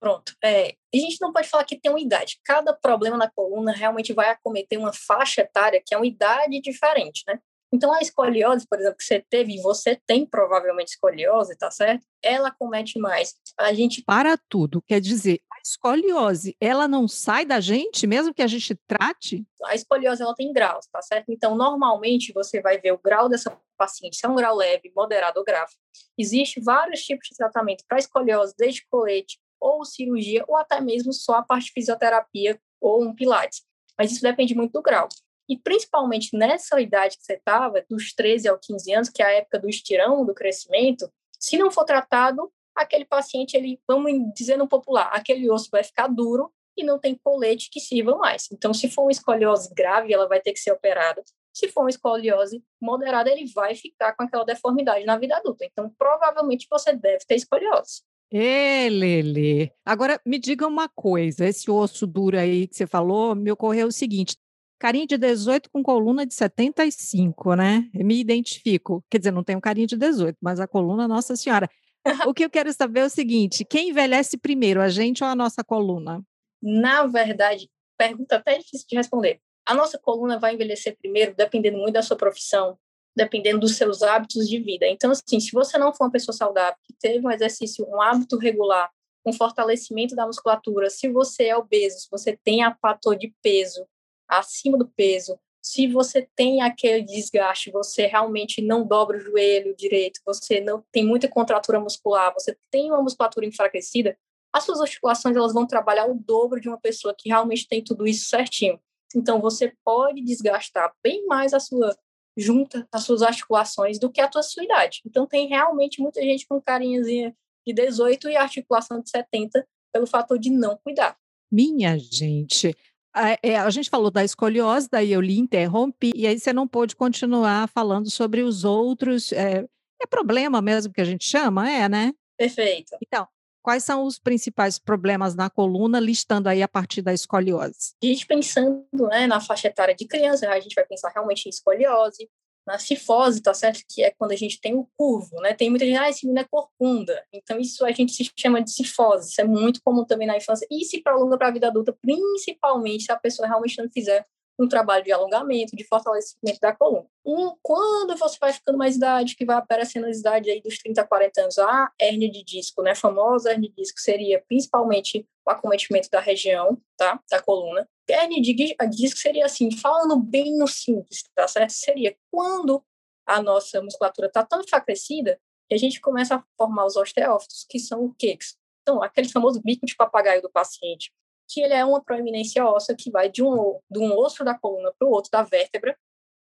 Pronto. 0.00 0.34
É, 0.42 0.74
a 0.94 0.96
gente 0.96 1.18
não 1.20 1.32
pode 1.32 1.48
falar 1.48 1.64
que 1.64 1.78
tem 1.78 1.90
uma 1.90 2.00
idade. 2.00 2.40
Cada 2.44 2.72
problema 2.72 3.18
na 3.18 3.30
coluna 3.30 3.72
realmente 3.72 4.12
vai 4.14 4.30
acometer 4.30 4.78
uma 4.78 4.92
faixa 4.92 5.42
etária 5.42 5.82
que 5.84 5.94
é 5.94 5.96
uma 5.96 6.06
idade 6.06 6.60
diferente, 6.60 7.22
né? 7.26 7.38
Então, 7.72 7.92
a 7.94 8.00
escoliose, 8.00 8.66
por 8.68 8.80
exemplo, 8.80 8.96
que 8.96 9.04
você 9.04 9.24
teve, 9.30 9.54
e 9.54 9.62
você 9.62 9.96
tem 10.04 10.26
provavelmente 10.26 10.88
escoliose, 10.88 11.56
tá 11.56 11.70
certo? 11.70 12.04
Ela 12.22 12.50
comete 12.50 12.98
mais. 12.98 13.34
A 13.56 13.72
gente. 13.72 14.02
Para 14.02 14.36
tudo. 14.48 14.82
Quer 14.82 15.00
dizer, 15.00 15.40
escoliose, 15.64 16.56
ela 16.60 16.88
não 16.88 17.06
sai 17.06 17.44
da 17.44 17.60
gente, 17.60 18.06
mesmo 18.06 18.34
que 18.34 18.42
a 18.42 18.46
gente 18.46 18.74
trate? 18.86 19.46
A 19.64 19.74
escoliose, 19.74 20.22
ela 20.22 20.34
tem 20.34 20.52
graus, 20.52 20.86
tá 20.86 21.00
certo? 21.02 21.30
Então, 21.30 21.54
normalmente, 21.54 22.32
você 22.32 22.60
vai 22.60 22.78
ver 22.78 22.92
o 22.92 22.98
grau 22.98 23.28
dessa 23.28 23.56
paciente, 23.76 24.16
se 24.16 24.26
é 24.26 24.28
um 24.28 24.34
grau 24.34 24.56
leve, 24.56 24.92
moderado 24.94 25.38
ou 25.38 25.44
grave. 25.44 25.72
Existem 26.18 26.62
vários 26.62 27.00
tipos 27.02 27.28
de 27.28 27.36
tratamento 27.36 27.84
para 27.88 27.98
escoliose, 27.98 28.54
desde 28.56 28.86
colete, 28.88 29.38
ou 29.60 29.84
cirurgia, 29.84 30.44
ou 30.48 30.56
até 30.56 30.80
mesmo 30.80 31.12
só 31.12 31.34
a 31.34 31.42
parte 31.42 31.66
de 31.66 31.72
fisioterapia 31.72 32.60
ou 32.80 33.02
um 33.02 33.14
pilates. 33.14 33.62
Mas 33.98 34.12
isso 34.12 34.22
depende 34.22 34.54
muito 34.54 34.72
do 34.72 34.82
grau. 34.82 35.08
E 35.48 35.58
principalmente 35.58 36.36
nessa 36.36 36.80
idade 36.80 37.16
que 37.16 37.24
você 37.24 37.34
estava, 37.34 37.84
dos 37.88 38.14
13 38.14 38.48
aos 38.48 38.64
15 38.64 38.94
anos, 38.94 39.08
que 39.08 39.22
é 39.22 39.26
a 39.26 39.32
época 39.32 39.58
do 39.58 39.68
estirão, 39.68 40.24
do 40.24 40.32
crescimento, 40.32 41.12
se 41.38 41.58
não 41.58 41.70
for 41.70 41.84
tratado, 41.84 42.52
aquele 42.82 43.04
paciente, 43.04 43.56
ele, 43.56 43.80
vamos 43.86 44.12
dizer 44.34 44.56
no 44.56 44.68
popular, 44.68 45.10
aquele 45.12 45.50
osso 45.50 45.68
vai 45.70 45.84
ficar 45.84 46.06
duro 46.06 46.52
e 46.76 46.84
não 46.84 46.98
tem 46.98 47.14
colete 47.14 47.68
que 47.70 47.80
sirva 47.80 48.16
mais. 48.16 48.48
Então, 48.52 48.72
se 48.72 48.88
for 48.88 49.02
uma 49.02 49.10
escoliose 49.10 49.72
grave, 49.74 50.12
ela 50.12 50.28
vai 50.28 50.40
ter 50.40 50.52
que 50.52 50.60
ser 50.60 50.72
operada. 50.72 51.22
Se 51.52 51.68
for 51.68 51.82
uma 51.82 51.90
escoliose 51.90 52.62
moderada, 52.80 53.30
ele 53.30 53.50
vai 53.52 53.74
ficar 53.74 54.14
com 54.14 54.22
aquela 54.22 54.44
deformidade 54.44 55.04
na 55.04 55.18
vida 55.18 55.36
adulta. 55.36 55.64
Então, 55.64 55.90
provavelmente 55.98 56.66
você 56.70 56.92
deve 56.92 57.24
ter 57.26 57.34
escoliose. 57.34 58.02
Ê, 58.32 58.88
Lele. 58.88 59.72
Agora, 59.84 60.20
me 60.24 60.38
diga 60.38 60.66
uma 60.66 60.88
coisa: 60.88 61.44
esse 61.46 61.68
osso 61.68 62.06
duro 62.06 62.38
aí 62.38 62.68
que 62.68 62.76
você 62.76 62.86
falou, 62.86 63.34
me 63.34 63.50
ocorreu 63.50 63.88
o 63.88 63.92
seguinte: 63.92 64.36
Carinha 64.80 65.06
de 65.06 65.18
18 65.18 65.68
com 65.70 65.82
coluna 65.82 66.24
de 66.24 66.32
75, 66.32 67.54
né? 67.54 67.90
Eu 67.92 68.06
me 68.06 68.18
identifico. 68.18 69.04
Quer 69.10 69.18
dizer, 69.18 69.30
não 69.30 69.44
tenho 69.44 69.60
carinha 69.60 69.86
de 69.86 69.94
18, 69.94 70.38
mas 70.40 70.58
a 70.58 70.66
coluna, 70.66 71.06
Nossa 71.06 71.36
Senhora. 71.36 71.68
o 72.28 72.34
que 72.34 72.44
eu 72.44 72.50
quero 72.50 72.72
saber 72.72 73.00
é 73.00 73.04
o 73.04 73.10
seguinte: 73.10 73.64
quem 73.64 73.90
envelhece 73.90 74.36
primeiro, 74.36 74.80
a 74.80 74.88
gente 74.88 75.22
ou 75.22 75.30
a 75.30 75.34
nossa 75.34 75.62
coluna? 75.62 76.22
Na 76.62 77.06
verdade, 77.06 77.68
pergunta 77.96 78.36
até 78.36 78.58
difícil 78.58 78.86
de 78.88 78.96
responder. 78.96 79.40
A 79.66 79.74
nossa 79.74 79.98
coluna 79.98 80.38
vai 80.38 80.54
envelhecer 80.54 80.96
primeiro, 80.96 81.34
dependendo 81.34 81.78
muito 81.78 81.94
da 81.94 82.02
sua 82.02 82.16
profissão, 82.16 82.78
dependendo 83.14 83.60
dos 83.60 83.76
seus 83.76 84.02
hábitos 84.02 84.48
de 84.48 84.58
vida. 84.58 84.86
Então, 84.86 85.10
assim, 85.10 85.38
se 85.38 85.52
você 85.52 85.78
não 85.78 85.94
for 85.94 86.04
uma 86.04 86.10
pessoa 86.10 86.34
saudável, 86.34 86.76
que 86.84 86.94
teve 86.98 87.24
um 87.24 87.30
exercício, 87.30 87.86
um 87.88 88.00
hábito 88.00 88.36
regular, 88.36 88.90
um 89.24 89.32
fortalecimento 89.32 90.14
da 90.14 90.26
musculatura, 90.26 90.88
se 90.88 91.08
você 91.08 91.44
é 91.44 91.56
obeso, 91.56 92.00
se 92.00 92.08
você 92.10 92.38
tem 92.42 92.62
a 92.62 92.74
fator 92.74 93.16
de 93.16 93.34
peso, 93.42 93.86
acima 94.28 94.78
do 94.78 94.88
peso, 94.88 95.38
se 95.62 95.86
você 95.86 96.28
tem 96.34 96.62
aquele 96.62 97.02
desgaste, 97.02 97.70
você 97.70 98.06
realmente 98.06 98.62
não 98.62 98.86
dobra 98.86 99.16
o 99.16 99.20
joelho 99.20 99.74
direito, 99.76 100.20
você 100.24 100.60
não 100.60 100.82
tem 100.90 101.04
muita 101.04 101.28
contratura 101.28 101.78
muscular, 101.78 102.32
você 102.32 102.56
tem 102.70 102.90
uma 102.90 103.02
musculatura 103.02 103.46
enfraquecida, 103.46 104.16
as 104.52 104.64
suas 104.64 104.80
articulações 104.80 105.36
elas 105.36 105.52
vão 105.52 105.66
trabalhar 105.66 106.06
o 106.06 106.14
dobro 106.14 106.60
de 106.60 106.68
uma 106.68 106.78
pessoa 106.78 107.14
que 107.16 107.28
realmente 107.28 107.68
tem 107.68 107.84
tudo 107.84 108.06
isso 108.06 108.28
certinho. 108.28 108.80
Então 109.14 109.40
você 109.40 109.72
pode 109.84 110.22
desgastar 110.22 110.92
bem 111.02 111.26
mais 111.26 111.52
a 111.52 111.60
sua 111.60 111.96
junta 112.36 112.88
as 112.92 113.04
suas 113.04 113.22
articulações 113.22 113.98
do 113.98 114.10
que 114.10 114.20
a 114.20 114.28
tua 114.28 114.42
sua 114.42 114.64
idade. 114.64 115.00
Então, 115.06 115.26
tem 115.26 115.48
realmente 115.48 116.00
muita 116.00 116.20
gente 116.22 116.46
com 116.46 116.60
carinhazinha 116.60 117.34
de 117.66 117.72
18 117.72 118.28
e 118.28 118.36
articulação 118.36 119.00
de 119.00 119.10
70 119.10 119.66
pelo 119.92 120.06
fator 120.06 120.38
de 120.38 120.50
não 120.50 120.76
cuidar. 120.82 121.16
Minha 121.50 121.98
gente, 121.98 122.76
a, 123.14 123.38
é, 123.42 123.56
a 123.56 123.70
gente 123.70 123.90
falou 123.90 124.10
da 124.10 124.24
escoliose, 124.24 124.88
daí 124.90 125.12
eu 125.12 125.20
lhe 125.20 125.38
interrompi, 125.38 126.12
e 126.14 126.26
aí 126.26 126.38
você 126.38 126.52
não 126.52 126.66
pôde 126.66 126.94
continuar 126.94 127.68
falando 127.68 128.10
sobre 128.10 128.42
os 128.42 128.64
outros. 128.64 129.32
É, 129.32 129.64
é 130.00 130.06
problema 130.06 130.62
mesmo 130.62 130.92
que 130.92 131.00
a 131.00 131.04
gente 131.04 131.24
chama? 131.24 131.70
É, 131.70 131.88
né? 131.88 132.12
Perfeito. 132.38 132.96
Então, 133.02 133.26
quais 133.62 133.84
são 133.84 134.04
os 134.04 134.18
principais 134.18 134.78
problemas 134.78 135.34
na 135.34 135.50
coluna, 135.50 136.00
listando 136.00 136.48
aí 136.48 136.62
a 136.62 136.68
partir 136.68 137.02
da 137.02 137.12
escoliose? 137.12 137.94
A 138.02 138.06
gente 138.06 138.26
pensando 138.26 138.86
né, 139.10 139.26
na 139.26 139.40
faixa 139.40 139.68
etária 139.68 139.94
de 139.94 140.06
criança, 140.06 140.48
a 140.48 140.60
gente 140.60 140.74
vai 140.74 140.84
pensar 140.84 141.10
realmente 141.10 141.46
em 141.46 141.50
escoliose, 141.50 142.28
na 142.66 142.78
cifose, 142.78 143.42
tá 143.42 143.52
certo? 143.54 143.82
Que 143.88 144.02
é 144.02 144.10
quando 144.10 144.32
a 144.32 144.36
gente 144.36 144.60
tem 144.60 144.74
o 144.74 144.88
curvo, 144.96 145.40
né? 145.40 145.54
Tem 145.54 145.70
muita 145.70 145.84
gente, 145.84 145.96
ah, 145.96 146.08
esse 146.08 146.26
menino 146.26 146.40
é 146.40 146.48
corcunda. 146.48 147.24
Então, 147.32 147.58
isso 147.58 147.84
a 147.84 147.90
gente 147.92 148.12
se 148.12 148.30
chama 148.36 148.62
de 148.62 148.70
cifose. 148.70 149.30
Isso 149.30 149.40
é 149.40 149.44
muito 149.44 149.80
comum 149.82 150.04
também 150.04 150.26
na 150.26 150.36
infância 150.36 150.66
e 150.70 150.84
se 150.84 151.02
prolonga 151.02 151.36
para 151.36 151.48
a 151.48 151.50
vida 151.50 151.68
adulta, 151.68 151.96
principalmente 152.00 153.04
se 153.04 153.12
a 153.12 153.16
pessoa 153.16 153.48
realmente 153.48 153.80
não 153.80 153.90
fizer 153.90 154.26
um 154.60 154.68
trabalho 154.68 155.02
de 155.02 155.10
alongamento, 155.10 155.74
de 155.74 155.84
fortalecimento 155.84 156.60
da 156.60 156.74
coluna. 156.74 157.06
Um, 157.24 157.54
quando 157.62 158.14
você 158.16 158.36
vai 158.38 158.52
ficando 158.52 158.76
mais 158.76 158.96
idade, 158.96 159.34
que 159.34 159.44
vai 159.44 159.56
aparecendo 159.56 160.04
a 160.04 160.10
idade 160.10 160.50
aí 160.50 160.60
dos 160.60 160.76
30 160.78 161.00
a 161.00 161.06
40 161.06 161.40
anos, 161.40 161.58
a 161.58 161.90
hérnia 161.98 162.30
de 162.30 162.44
disco, 162.44 162.82
né, 162.82 162.90
a 162.90 162.94
famosa 162.94 163.52
hérnia 163.52 163.70
de 163.70 163.76
disco, 163.76 163.98
seria 163.98 164.42
principalmente 164.46 165.26
o 165.50 165.56
acometimento 165.56 166.08
da 166.10 166.20
região, 166.20 166.80
tá, 166.96 167.20
da 167.30 167.42
coluna. 167.42 167.88
Hérnia 168.08 168.42
de 168.42 168.54
disco 168.90 169.18
seria 169.18 169.46
assim, 169.46 169.70
falando 169.70 170.18
bem 170.18 170.56
no 170.56 170.66
simples, 170.66 171.22
tá 171.34 171.46
certo? 171.46 171.70
Seria 171.70 172.16
quando 172.30 172.82
a 173.26 173.40
nossa 173.40 173.80
musculatura 173.80 174.26
está 174.26 174.44
tão 174.44 174.60
enfraquecida 174.60 175.40
que 175.68 175.74
a 175.74 175.78
gente 175.78 176.00
começa 176.00 176.36
a 176.36 176.44
formar 176.56 176.86
os 176.86 176.96
osteófitos, 176.96 177.64
que 177.68 177.78
são 177.78 178.06
o 178.06 178.14
quê? 178.18 178.36
Então, 178.82 179.02
aquele 179.02 179.28
famoso 179.28 179.60
bico 179.62 179.86
de 179.86 179.94
papagaio 179.94 180.42
do 180.42 180.50
paciente 180.50 181.12
que 181.50 181.60
ele 181.60 181.74
é 181.74 181.84
uma 181.84 182.02
proeminência 182.02 182.64
óssea 182.64 182.94
que 182.96 183.10
vai 183.10 183.28
de 183.28 183.42
um, 183.42 183.80
de 183.90 183.98
um 183.98 184.16
osso 184.16 184.44
da 184.44 184.56
coluna 184.56 184.94
para 184.96 185.08
o 185.08 185.10
outro 185.10 185.30
da 185.32 185.42
vértebra, 185.42 185.98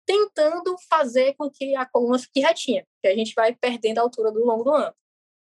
tentando 0.06 0.76
fazer 0.90 1.34
com 1.36 1.50
que 1.50 1.76
a 1.76 1.86
coluna 1.86 2.20
fique 2.20 2.42
retinha, 2.42 2.86
que 3.02 3.08
a 3.08 3.16
gente 3.16 3.34
vai 3.34 3.56
perdendo 3.56 4.00
a 4.00 4.02
altura 4.02 4.32
do 4.32 4.44
longo 4.44 4.64
do 4.64 4.72
ano. 4.72 4.94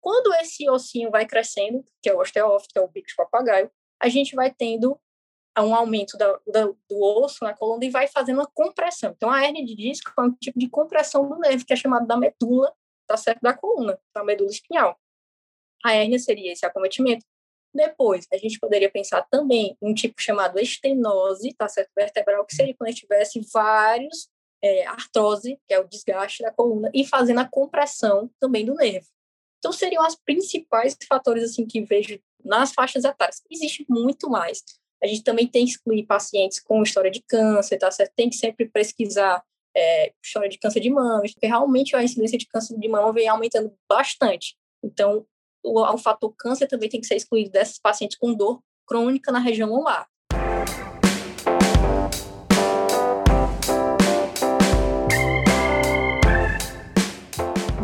Quando 0.01 0.33
esse 0.35 0.69
ossinho 0.69 1.11
vai 1.11 1.25
crescendo, 1.25 1.85
que 2.01 2.09
é 2.09 2.13
o 2.13 2.19
osteófito, 2.19 2.73
que 2.73 2.79
é 2.79 2.81
o 2.81 2.87
bico 2.87 3.07
de 3.07 3.15
papagaio, 3.15 3.71
a 4.01 4.09
gente 4.09 4.35
vai 4.35 4.51
tendo 4.51 4.99
um 5.59 5.75
aumento 5.75 6.17
da, 6.17 6.39
da, 6.47 6.65
do 6.65 7.01
osso 7.01 7.43
na 7.43 7.53
coluna 7.53 7.85
e 7.85 7.89
vai 7.89 8.07
fazendo 8.07 8.39
uma 8.39 8.49
compressão. 8.53 9.11
Então, 9.11 9.29
a 9.29 9.43
hernia 9.43 9.65
de 9.65 9.75
disco 9.75 10.11
é 10.17 10.21
um 10.21 10.31
tipo 10.31 10.57
de 10.57 10.69
compressão 10.69 11.27
do 11.27 11.37
nervo, 11.37 11.65
que 11.65 11.73
é 11.73 11.75
chamado 11.75 12.07
da 12.07 12.17
medula, 12.17 12.73
tá 13.05 13.17
certo, 13.17 13.41
da 13.41 13.53
coluna, 13.53 13.99
da 14.15 14.23
medula 14.23 14.49
espinhal. 14.49 14.97
A 15.83 15.93
hérnia 15.93 16.19
seria 16.19 16.53
esse 16.53 16.65
acometimento. 16.65 17.25
Depois, 17.73 18.27
a 18.31 18.37
gente 18.37 18.59
poderia 18.59 18.89
pensar 18.89 19.25
também 19.29 19.77
um 19.81 19.93
tipo 19.93 20.21
chamado 20.21 20.59
estenose, 20.59 21.53
tá 21.53 21.67
certo? 21.67 21.89
Vertebral, 21.95 22.45
que 22.45 22.55
seria 22.55 22.75
quando 22.75 22.89
a 22.89 22.91
gente 22.91 23.01
tivesse 23.01 23.41
vários 23.53 24.29
é, 24.63 24.85
artrose, 24.85 25.59
que 25.67 25.73
é 25.73 25.79
o 25.79 25.87
desgaste 25.87 26.43
da 26.43 26.51
coluna, 26.51 26.89
e 26.93 27.05
fazendo 27.05 27.39
a 27.39 27.47
compressão 27.47 28.29
também 28.39 28.65
do 28.65 28.73
nervo. 28.73 29.07
Então, 29.61 29.71
seriam 29.71 30.05
os 30.05 30.15
principais 30.15 30.97
fatores 31.07 31.43
assim 31.43 31.67
que 31.67 31.81
vejo 31.81 32.19
nas 32.43 32.73
faixas 32.73 33.03
etárias. 33.05 33.43
Existe 33.49 33.85
muito 33.87 34.27
mais. 34.27 34.63
A 35.03 35.05
gente 35.05 35.23
também 35.23 35.47
tem 35.47 35.65
que 35.65 35.71
excluir 35.71 36.03
pacientes 36.03 36.59
com 36.59 36.81
história 36.81 37.11
de 37.11 37.21
câncer, 37.21 37.77
tá 37.77 37.91
certo? 37.91 38.11
Tem 38.15 38.27
que 38.27 38.35
sempre 38.35 38.67
pesquisar 38.67 39.43
é, 39.77 40.11
história 40.23 40.49
de 40.49 40.57
câncer 40.57 40.79
de 40.79 40.89
mama, 40.89 41.21
porque 41.21 41.45
realmente 41.45 41.95
a 41.95 42.03
incidência 42.03 42.39
de 42.39 42.47
câncer 42.47 42.75
de 42.77 42.87
mama 42.87 43.13
vem 43.13 43.27
aumentando 43.27 43.71
bastante. 43.87 44.57
Então, 44.83 45.25
o, 45.63 45.81
o 45.81 45.97
fator 45.99 46.33
câncer 46.35 46.67
também 46.67 46.89
tem 46.89 46.99
que 46.99 47.07
ser 47.07 47.15
excluído 47.15 47.51
desses 47.51 47.79
pacientes 47.79 48.17
com 48.17 48.33
dor 48.33 48.63
crônica 48.87 49.31
na 49.31 49.39
região 49.39 49.69
lombar. 49.69 50.07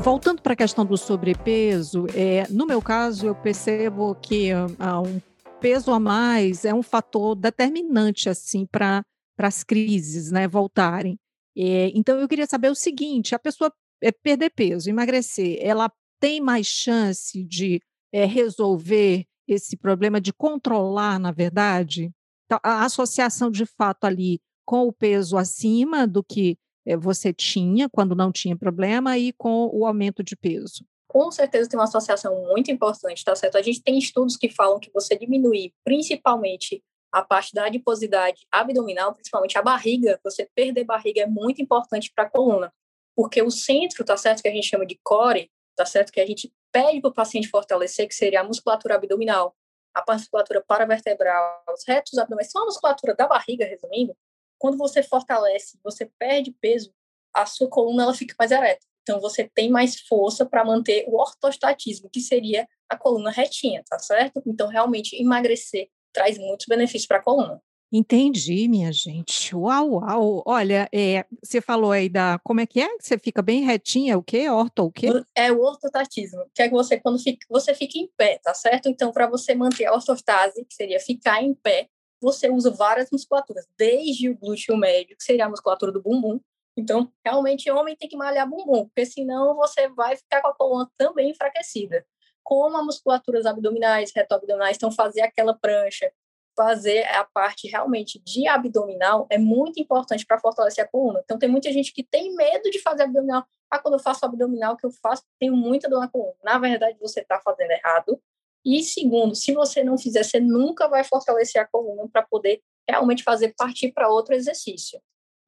Voltando 0.07 0.41
para 0.41 0.53
a 0.53 0.55
questão 0.55 0.85
do 0.85 0.95
sobrepeso, 0.95 2.05
é, 2.15 2.47
no 2.49 2.65
meu 2.65 2.81
caso, 2.81 3.27
eu 3.27 3.35
percebo 3.35 4.15
que 4.15 4.53
uh, 4.53 5.01
um 5.05 5.19
peso 5.59 5.91
a 5.91 5.99
mais 5.99 6.63
é 6.63 6.73
um 6.73 6.81
fator 6.81 7.35
determinante 7.35 8.29
assim 8.29 8.65
para 8.65 9.03
as 9.37 9.65
crises 9.65 10.31
né, 10.31 10.47
voltarem. 10.47 11.19
É, 11.57 11.91
então, 11.93 12.17
eu 12.21 12.27
queria 12.29 12.47
saber 12.47 12.71
o 12.71 12.75
seguinte: 12.75 13.35
a 13.35 13.39
pessoa 13.39 13.69
é, 14.01 14.09
perder 14.09 14.51
peso, 14.51 14.89
emagrecer, 14.89 15.59
ela 15.59 15.91
tem 16.21 16.39
mais 16.39 16.67
chance 16.67 17.43
de 17.43 17.81
é, 18.13 18.23
resolver 18.23 19.25
esse 19.45 19.75
problema, 19.75 20.21
de 20.21 20.31
controlar, 20.31 21.19
na 21.19 21.33
verdade? 21.33 22.13
Então, 22.45 22.61
a 22.63 22.85
associação 22.85 23.51
de 23.51 23.65
fato 23.65 24.05
ali 24.05 24.39
com 24.65 24.87
o 24.87 24.93
peso 24.93 25.35
acima 25.35 26.07
do 26.07 26.23
que 26.23 26.57
você 26.95 27.33
tinha 27.33 27.89
quando 27.89 28.15
não 28.15 28.31
tinha 28.31 28.55
problema 28.55 29.17
e 29.17 29.33
com 29.33 29.69
o 29.73 29.85
aumento 29.85 30.23
de 30.23 30.35
peso. 30.35 30.85
Com 31.07 31.31
certeza 31.31 31.69
tem 31.69 31.79
uma 31.79 31.85
associação 31.85 32.45
muito 32.47 32.69
importante, 32.69 33.23
tá 33.23 33.35
certo? 33.35 33.57
A 33.57 33.61
gente 33.61 33.81
tem 33.81 33.97
estudos 33.97 34.37
que 34.37 34.49
falam 34.49 34.79
que 34.79 34.91
você 34.93 35.17
diminuir 35.17 35.73
principalmente 35.83 36.83
a 37.11 37.23
parte 37.23 37.53
da 37.53 37.65
adiposidade 37.65 38.45
abdominal, 38.51 39.13
principalmente 39.13 39.57
a 39.57 39.61
barriga, 39.61 40.19
você 40.23 40.47
perder 40.53 40.83
barriga 40.83 41.21
é 41.21 41.25
muito 41.25 41.61
importante 41.61 42.11
para 42.13 42.25
a 42.25 42.29
coluna, 42.29 42.71
porque 43.15 43.41
o 43.41 43.49
centro, 43.49 44.03
tá 44.03 44.17
certo, 44.17 44.41
que 44.41 44.47
a 44.47 44.51
gente 44.51 44.67
chama 44.67 44.85
de 44.85 44.99
core, 45.03 45.49
tá 45.75 45.85
certo? 45.85 46.11
Que 46.11 46.19
a 46.19 46.25
gente 46.25 46.53
pede 46.71 47.01
para 47.01 47.09
o 47.09 47.13
paciente 47.13 47.47
fortalecer, 47.47 48.07
que 48.07 48.13
seria 48.13 48.41
a 48.41 48.43
musculatura 48.43 48.95
abdominal, 48.95 49.55
a 49.95 50.13
musculatura 50.13 50.63
paravertebral, 50.67 51.63
os 51.73 51.83
retos 51.87 52.17
abdominais, 52.17 52.51
só 52.51 52.59
a 52.61 52.65
musculatura 52.65 53.15
da 53.15 53.27
barriga, 53.27 53.65
resumindo. 53.65 54.15
Quando 54.57 54.77
você 54.77 55.03
fortalece, 55.03 55.79
você 55.83 56.09
perde 56.19 56.51
peso, 56.59 56.93
a 57.33 57.45
sua 57.45 57.69
coluna 57.69 58.03
ela 58.03 58.13
fica 58.13 58.35
mais 58.37 58.51
ereta. 58.51 58.85
Então 59.03 59.21
você 59.21 59.49
tem 59.53 59.69
mais 59.69 60.01
força 60.01 60.45
para 60.45 60.65
manter 60.65 61.05
o 61.07 61.17
ortostatismo, 61.17 62.09
que 62.09 62.19
seria 62.19 62.67
a 62.89 62.97
coluna 62.97 63.31
retinha, 63.31 63.83
tá 63.87 63.97
certo? 63.99 64.41
Então 64.45 64.67
realmente 64.67 65.15
emagrecer 65.15 65.89
traz 66.11 66.37
muitos 66.37 66.65
benefícios 66.67 67.07
para 67.07 67.17
a 67.17 67.23
coluna. 67.23 67.61
Entendi, 67.91 68.67
minha 68.67 68.91
gente. 68.91 69.55
Uau, 69.55 69.93
uau. 69.93 70.43
Olha, 70.45 70.89
é, 70.93 71.25
você 71.41 71.61
falou 71.61 71.93
aí 71.93 72.09
da. 72.09 72.37
Como 72.43 72.59
é 72.59 72.65
que 72.65 72.81
é? 72.81 72.89
Você 72.99 73.17
fica 73.17 73.41
bem 73.41 73.63
retinha, 73.63 74.17
o 74.17 74.23
quê? 74.23 74.49
Orto, 74.49 74.83
o 74.83 74.91
quê? 74.91 75.07
É 75.33 75.53
o 75.53 75.61
ortotatismo, 75.61 76.43
que 76.53 76.63
é 76.63 76.67
que 76.67 76.73
você, 76.73 76.99
quando 76.99 77.17
fica, 77.17 77.45
você 77.49 77.73
fica 77.73 77.97
em 77.97 78.09
pé, 78.17 78.39
tá 78.43 78.53
certo? 78.53 78.89
Então, 78.89 79.13
para 79.13 79.27
você 79.27 79.55
manter 79.55 79.85
a 79.85 79.93
ortostase, 79.93 80.65
que 80.65 80.75
seria 80.75 80.99
ficar 80.99 81.41
em 81.41 81.53
pé, 81.53 81.87
você 82.21 82.49
usa 82.49 82.71
várias 82.71 83.09
musculaturas, 83.11 83.67
desde 83.77 84.29
o 84.29 84.37
glúteo 84.37 84.75
médio, 84.77 85.15
que 85.15 85.23
seria 85.23 85.45
a 85.45 85.49
musculatura 85.49 85.91
do 85.91 86.01
bumbum. 86.01 86.39
Então, 86.75 87.11
realmente, 87.25 87.71
homem 87.71 87.95
tem 87.95 88.07
que 88.07 88.17
malhar 88.17 88.47
bumbum, 88.47 88.85
porque 88.85 89.05
senão 89.05 89.55
você 89.55 89.87
vai 89.89 90.15
ficar 90.15 90.41
com 90.41 90.49
a 90.49 90.53
coluna 90.53 90.89
também 90.97 91.31
enfraquecida. 91.31 92.05
Como 92.43 92.77
as 92.77 92.85
musculaturas 92.85 93.45
abdominais, 93.45 94.11
reto-abdominais, 94.15 94.77
então 94.77 94.91
fazer 94.91 95.21
aquela 95.21 95.53
prancha, 95.53 96.11
fazer 96.55 97.03
a 97.07 97.23
parte 97.23 97.67
realmente 97.67 98.19
de 98.25 98.47
abdominal 98.47 99.27
é 99.29 99.37
muito 99.37 99.79
importante 99.79 100.25
para 100.25 100.39
fortalecer 100.39 100.83
a 100.83 100.87
coluna. 100.87 101.21
Então, 101.23 101.37
tem 101.37 101.49
muita 101.49 101.71
gente 101.71 101.93
que 101.93 102.03
tem 102.03 102.33
medo 102.35 102.69
de 102.69 102.79
fazer 102.81 103.03
abdominal. 103.03 103.45
Ah, 103.69 103.79
quando 103.79 103.95
eu 103.95 103.99
faço 103.99 104.25
abdominal, 104.25 104.77
que 104.77 104.85
eu 104.85 104.91
faço, 104.91 105.23
tenho 105.39 105.55
muita 105.55 105.89
dor 105.89 105.99
na 105.99 106.07
coluna. 106.07 106.35
Na 106.43 106.57
verdade, 106.57 106.97
você 106.99 107.21
está 107.21 107.39
fazendo 107.39 107.71
errado. 107.71 108.21
E 108.65 108.83
segundo, 108.83 109.35
se 109.35 109.53
você 109.53 109.83
não 109.83 109.97
fizer, 109.97 110.23
você 110.23 110.39
nunca 110.39 110.87
vai 110.87 111.03
fortalecer 111.03 111.61
a 111.61 111.67
coluna 111.67 112.07
para 112.11 112.23
poder 112.23 112.61
realmente 112.89 113.23
fazer 113.23 113.53
partir 113.57 113.91
para 113.91 114.09
outro 114.09 114.33
exercício. 114.33 114.99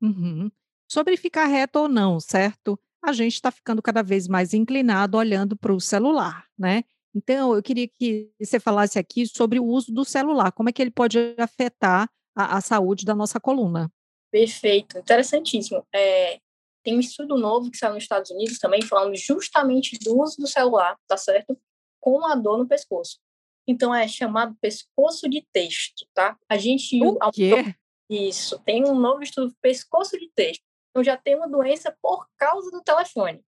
Uhum. 0.02 0.50
Sobre 0.90 1.18
ficar 1.18 1.46
reto 1.46 1.80
ou 1.80 1.90
não, 1.90 2.20
certo? 2.20 2.80
A 3.04 3.12
gente 3.12 3.34
está 3.34 3.52
ficando 3.52 3.82
cada 3.82 4.02
vez 4.02 4.28
mais 4.28 4.54
inclinado 4.54 5.18
olhando 5.18 5.56
para 5.58 5.74
o 5.74 5.80
celular, 5.80 6.46
né? 6.58 6.84
Então, 7.16 7.56
eu 7.56 7.62
queria 7.62 7.88
que 7.88 8.32
você 8.40 8.60
falasse 8.60 9.00
aqui 9.00 9.26
sobre 9.26 9.60
o 9.60 9.66
uso 9.66 9.92
do 9.92 10.06
celular, 10.06 10.52
como 10.52 10.70
é 10.70 10.72
que 10.72 10.82
ele 10.82 10.92
pode 10.92 11.18
afetar 11.38 12.10
a, 12.36 12.58
a 12.58 12.62
saúde 12.62 13.06
da 13.06 13.16
nossa 13.16 13.40
coluna. 13.40 13.92
Perfeito, 14.32 14.98
interessantíssimo. 14.98 15.86
É, 15.94 16.40
tem 16.84 16.96
um 16.96 17.00
estudo 17.00 17.38
novo 17.38 17.72
que 17.72 17.78
saiu 17.78 17.94
nos 17.94 18.04
Estados 18.04 18.30
Unidos 18.32 18.60
também, 18.60 18.82
falando 18.82 19.16
justamente 19.16 19.98
do 20.00 20.20
uso 20.20 20.38
do 20.38 20.48
celular, 20.48 20.96
tá 21.08 21.18
certo? 21.18 21.58
Com 22.00 22.26
a 22.26 22.36
dor 22.36 22.58
no 22.58 22.68
pescoço. 22.68 23.20
Então, 23.68 23.94
é 23.94 24.08
chamado 24.08 24.56
pescoço 24.60 25.30
de 25.30 25.46
texto, 25.54 26.06
tá? 26.14 26.38
A 26.50 26.58
gente... 26.58 27.00
O 27.04 27.32
quê? 27.32 27.76
Isso, 28.10 28.60
tem 28.60 28.84
um 28.88 28.96
novo 28.96 29.22
estudo, 29.22 29.56
pescoço 29.62 30.18
de 30.18 30.30
texto. 30.34 30.64
Então, 30.90 31.04
já 31.04 31.16
tem 31.16 31.36
uma 31.36 31.48
doença 31.48 31.96
por 32.02 32.28
causa 32.38 32.72
do 32.72 32.82
telefone. 32.82 33.44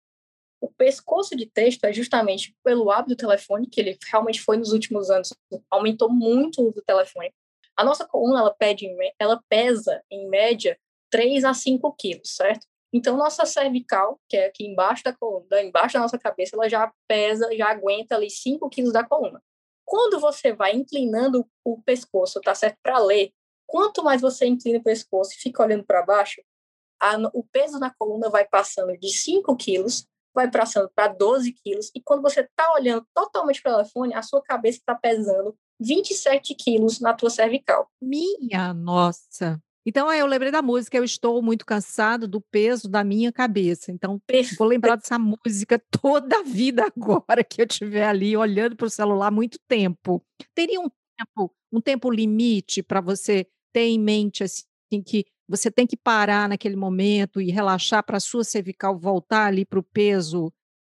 O 0.61 0.69
pescoço 0.69 1.37
de 1.37 1.45
texto 1.45 1.85
é 1.85 1.93
justamente 1.93 2.53
pelo 2.63 2.91
hábito 2.91 3.15
do 3.15 3.17
telefone, 3.17 3.69
que 3.69 3.79
ele 3.79 3.97
realmente 4.11 4.41
foi 4.41 4.57
nos 4.57 4.73
últimos 4.73 5.09
anos, 5.09 5.33
aumentou 5.69 6.09
muito 6.09 6.61
o 6.61 6.65
uso 6.65 6.75
do 6.75 6.81
telefone. 6.81 7.33
A 7.77 7.83
nossa 7.83 8.05
coluna, 8.05 8.39
ela, 8.41 8.53
pede, 8.53 8.89
ela 9.17 9.41
pesa, 9.47 10.03
em 10.11 10.27
média, 10.27 10.77
3 11.09 11.45
a 11.45 11.53
5 11.53 11.95
quilos, 11.97 12.35
certo? 12.35 12.67
Então, 12.91 13.17
nossa 13.17 13.45
cervical, 13.45 14.19
que 14.27 14.35
é 14.35 14.47
aqui 14.47 14.65
embaixo 14.65 15.03
da 15.03 15.13
coluna, 15.13 15.61
embaixo 15.61 15.93
da 15.93 15.99
nossa 15.99 16.17
cabeça, 16.17 16.55
ela 16.55 16.67
já 16.67 16.91
pesa, 17.07 17.47
já 17.55 17.69
aguenta 17.69 18.15
ali 18.15 18.29
5 18.29 18.67
quilos 18.69 18.93
da 18.93 19.03
coluna. 19.03 19.41
Quando 19.85 20.19
você 20.19 20.53
vai 20.53 20.75
inclinando 20.75 21.47
o 21.63 21.81
pescoço, 21.81 22.41
tá 22.41 22.53
certo? 22.55 22.77
Para 22.81 22.99
ler, 22.99 23.31
quanto 23.67 24.03
mais 24.03 24.21
você 24.21 24.45
inclina 24.45 24.79
o 24.79 24.83
pescoço 24.83 25.31
e 25.33 25.41
fica 25.41 25.63
olhando 25.63 25.83
para 25.83 26.03
baixo, 26.03 26.41
a, 26.99 27.15
o 27.33 27.43
peso 27.43 27.79
na 27.79 27.93
coluna 27.93 28.29
vai 28.29 28.45
passando 28.45 28.97
de 28.97 29.09
5 29.09 29.55
quilos, 29.55 30.07
vai 30.33 30.49
passando 30.49 30.89
para 30.93 31.07
12 31.07 31.53
quilos, 31.53 31.91
e 31.95 32.01
quando 32.01 32.21
você 32.21 32.41
está 32.41 32.71
olhando 32.73 33.05
totalmente 33.13 33.61
para 33.61 33.73
o 33.73 33.75
telefone, 33.77 34.13
a 34.13 34.21
sua 34.21 34.41
cabeça 34.41 34.79
está 34.79 34.95
pesando 34.95 35.55
27 35.79 36.55
quilos 36.55 36.99
na 36.99 37.13
tua 37.13 37.29
cervical. 37.29 37.89
Minha 38.01 38.73
nossa! 38.73 39.61
Então, 39.85 40.11
eu 40.13 40.25
lembrei 40.25 40.51
da 40.51 40.61
música, 40.61 40.97
eu 40.97 41.03
estou 41.03 41.41
muito 41.41 41.65
cansado 41.65 42.27
do 42.27 42.41
peso 42.41 42.87
da 42.89 43.03
minha 43.03 43.31
cabeça. 43.31 43.91
Então, 43.91 44.21
Perfeito. 44.27 44.57
vou 44.57 44.67
lembrar 44.67 44.95
dessa 44.97 45.17
música 45.17 45.81
toda 46.01 46.39
a 46.39 46.43
vida 46.43 46.85
agora 46.85 47.43
que 47.43 47.61
eu 47.61 47.65
estiver 47.65 48.05
ali 48.05 48.35
olhando 48.35 48.75
para 48.75 48.87
o 48.87 48.89
celular 48.89 49.31
muito 49.31 49.57
tempo. 49.67 50.23
Teria 50.53 50.79
um 50.79 50.89
tempo, 51.17 51.53
um 51.71 51.81
tempo 51.81 52.11
limite 52.11 52.83
para 52.83 53.01
você 53.01 53.47
ter 53.73 53.81
em 53.85 53.99
mente 53.99 54.43
assim 54.43 54.65
que 55.05 55.25
você 55.47 55.71
tem 55.71 55.87
que 55.87 55.97
parar 55.97 56.47
naquele 56.49 56.75
momento 56.75 57.41
e 57.41 57.49
relaxar 57.51 58.03
para 58.03 58.17
a 58.17 58.19
sua 58.19 58.43
cervical 58.43 58.97
voltar 58.99 59.45
ali 59.47 59.65
para 59.65 59.79
o 59.79 59.83
peso 59.83 60.51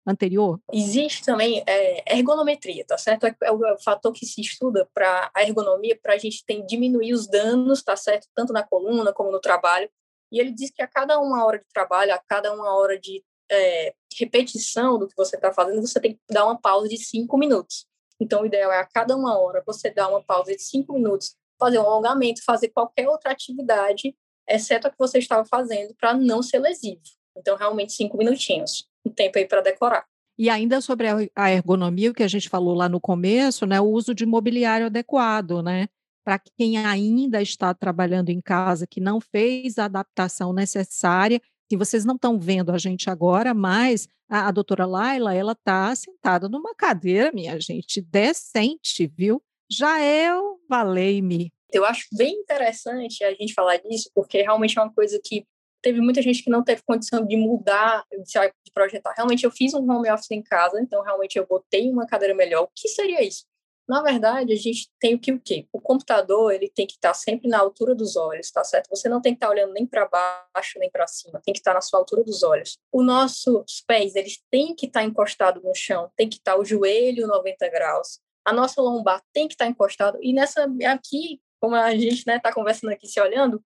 anterior? 0.06 0.60
Existe 0.72 1.24
também 1.24 1.64
é, 1.66 2.18
ergonometria, 2.18 2.86
tá 2.86 2.98
certo? 2.98 3.26
É, 3.26 3.36
é, 3.44 3.52
o, 3.52 3.66
é, 3.66 3.74
o, 3.74 3.80
fator 3.80 4.12
que 4.12 4.26
se 4.26 4.42
estuda 4.42 4.88
para 4.94 5.32
a 5.34 5.44
ergonomia, 5.44 5.98
para 6.02 6.14
a 6.14 6.18
gente 6.18 6.46
tem, 6.46 6.66
diminuir 6.66 7.14
os 7.14 7.28
danos, 7.28 7.82
tá 7.82 7.96
certo? 7.96 8.28
Tanto 8.36 8.54
na 8.54 8.64
coluna 8.64 9.14
como 9.14 9.32
no 9.32 9.40
trabalho. 9.40 9.90
E 10.32 10.40
ele 10.40 10.52
diz 10.52 10.72
que 10.72 10.82
a 10.82 10.88
cada 10.88 11.20
uma 11.20 11.46
hora 11.46 11.60
de 11.60 11.66
trabalho, 11.74 12.14
a 12.14 12.20
cada 12.20 12.54
uma 12.54 12.76
hora 12.76 13.00
de 13.00 13.24
é, 13.50 13.94
repetição 14.18 14.98
do 14.98 15.08
que 15.08 15.16
você 15.16 15.36
está 15.36 15.54
fazendo, 15.54 15.82
você 15.82 16.00
tem 16.00 16.14
que 16.14 16.20
dar 16.30 16.46
uma 16.46 16.60
pausa 16.60 16.88
de 16.88 16.98
cinco 16.98 17.38
minutos. 17.38 17.86
Então, 18.20 18.42
o 18.42 18.46
ideal 18.46 18.72
é 18.72 18.80
a 18.80 18.86
cada 18.86 19.16
uma 19.16 19.38
hora 19.38 19.64
você 19.66 19.90
dar 19.90 20.10
uma 20.10 20.24
pausa 20.24 20.56
de 20.56 20.62
cinco 20.62 20.94
minutos, 20.94 21.36
fazer 21.60 21.80
um 21.80 21.84
alongamento, 21.84 22.44
fazer 22.44 22.70
qualquer 22.70 23.08
outra 23.08 23.32
atividade, 23.32 24.16
exceto 24.48 24.88
a 24.88 24.90
que 24.90 24.98
você 24.98 25.20
estava 25.20 25.46
fazendo, 25.46 25.94
para 25.96 26.14
não 26.14 26.42
ser 26.42 26.60
lesivo. 26.60 27.02
Então, 27.36 27.56
realmente, 27.56 27.94
cinco 27.94 28.18
minutinhos 28.18 28.88
um 29.06 29.12
tempo 29.12 29.38
aí 29.38 29.46
para 29.46 29.62
decorar. 29.62 30.06
E 30.38 30.50
ainda 30.50 30.82
sobre 30.82 31.08
a 31.36 31.52
ergonomia, 31.52 32.10
o 32.10 32.14
que 32.14 32.24
a 32.24 32.28
gente 32.28 32.50
falou 32.50 32.74
lá 32.74 32.90
no 32.90 33.00
começo, 33.00 33.66
né, 33.66 33.80
o 33.80 33.86
uso 33.86 34.16
de 34.16 34.26
mobiliário 34.26 34.88
adequado, 34.88 35.62
né? 35.62 35.88
Para 36.26 36.40
quem 36.40 36.78
ainda 36.78 37.42
está 37.42 37.74
trabalhando 37.74 38.30
em 38.30 38.42
casa, 38.42 38.88
que 38.88 39.00
não 39.00 39.20
fez 39.20 39.78
a 39.78 39.86
adaptação 39.86 40.54
necessária, 40.54 41.40
que 41.70 41.78
vocês 41.78 42.06
não 42.06 42.16
estão 42.16 42.40
vendo 42.40 42.72
a 42.72 42.78
gente 42.78 43.10
agora, 43.10 43.54
mas 43.54 44.08
a, 44.30 44.48
a 44.48 44.52
doutora 44.52 44.86
Laila, 44.86 45.36
ela 45.36 45.52
está 45.52 45.94
sentada 45.96 46.50
numa 46.50 46.74
cadeira, 46.74 47.32
minha 47.32 47.60
gente, 47.60 48.02
decente, 48.02 49.06
viu? 49.06 49.42
Já 49.70 50.02
eu 50.04 50.60
valei-me. 50.68 51.52
Eu 51.72 51.86
acho 51.86 52.08
bem 52.14 52.34
interessante 52.36 53.24
a 53.24 53.32
gente 53.32 53.54
falar 53.54 53.78
disso, 53.78 54.10
porque 54.14 54.42
realmente 54.42 54.78
é 54.78 54.82
uma 54.82 54.94
coisa 54.94 55.20
que 55.24 55.46
teve 55.84 56.00
muita 56.00 56.22
gente 56.22 56.42
que 56.42 56.50
não 56.50 56.64
teve 56.64 56.82
condição 56.84 57.24
de 57.24 57.36
mudar, 57.36 58.04
de 58.10 58.72
projetar. 58.74 59.14
Realmente, 59.16 59.44
eu 59.44 59.52
fiz 59.52 59.74
um 59.74 59.92
home 59.92 60.10
office 60.10 60.32
em 60.32 60.42
casa, 60.42 60.80
então 60.82 61.04
realmente 61.04 61.38
eu 61.38 61.46
botei 61.46 61.90
uma 61.92 62.08
cadeira 62.08 62.34
melhor. 62.34 62.64
O 62.64 62.70
que 62.74 62.88
seria 62.88 63.22
isso? 63.22 63.44
Na 63.88 64.02
verdade, 64.02 64.54
a 64.54 64.56
gente 64.56 64.90
tem 64.98 65.14
o 65.14 65.20
que 65.20 65.34
o 65.34 65.40
quê? 65.42 65.68
O 65.74 65.82
computador, 65.82 66.54
ele 66.54 66.72
tem 66.74 66.88
que 66.88 66.94
estar 66.94 67.14
sempre 67.14 67.50
na 67.50 67.60
altura 67.60 67.94
dos 67.94 68.16
olhos, 68.16 68.50
tá 68.50 68.64
certo? 68.64 68.88
Você 68.90 69.10
não 69.10 69.22
tem 69.22 69.34
que 69.34 69.38
estar 69.38 69.50
olhando 69.50 69.74
nem 69.74 69.86
para 69.86 70.08
baixo, 70.08 70.80
nem 70.80 70.90
para 70.90 71.06
cima, 71.06 71.42
tem 71.44 71.54
que 71.54 71.60
estar 71.60 71.74
na 71.74 71.82
sua 71.82 72.00
altura 72.00 72.24
dos 72.24 72.44
olhos. 72.44 72.78
Os 72.94 73.06
nossos 73.06 73.84
pés, 73.86 74.16
eles 74.16 74.42
têm 74.50 74.74
que 74.74 74.86
estar 74.86 75.04
encostados 75.04 75.62
no 75.62 75.76
chão, 75.76 76.10
tem 76.16 76.30
que 76.30 76.38
estar 76.38 76.58
o 76.58 76.64
joelho 76.64 77.28
90 77.28 77.68
graus. 77.70 78.20
A 78.46 78.54
nossa 78.54 78.82
lombar 78.82 79.22
tem 79.34 79.50
que 79.50 79.54
estar 79.54 79.68
encostado 79.68 80.18
e 80.22 80.32
nessa 80.32 80.66
aqui, 80.88 81.42
como 81.62 81.76
a 81.76 81.94
gente, 81.94 82.26
né, 82.26 82.40
tá 82.40 82.54
conversando 82.54 82.92
aqui 82.92 83.06
se 83.08 83.20
olhando, 83.20 83.62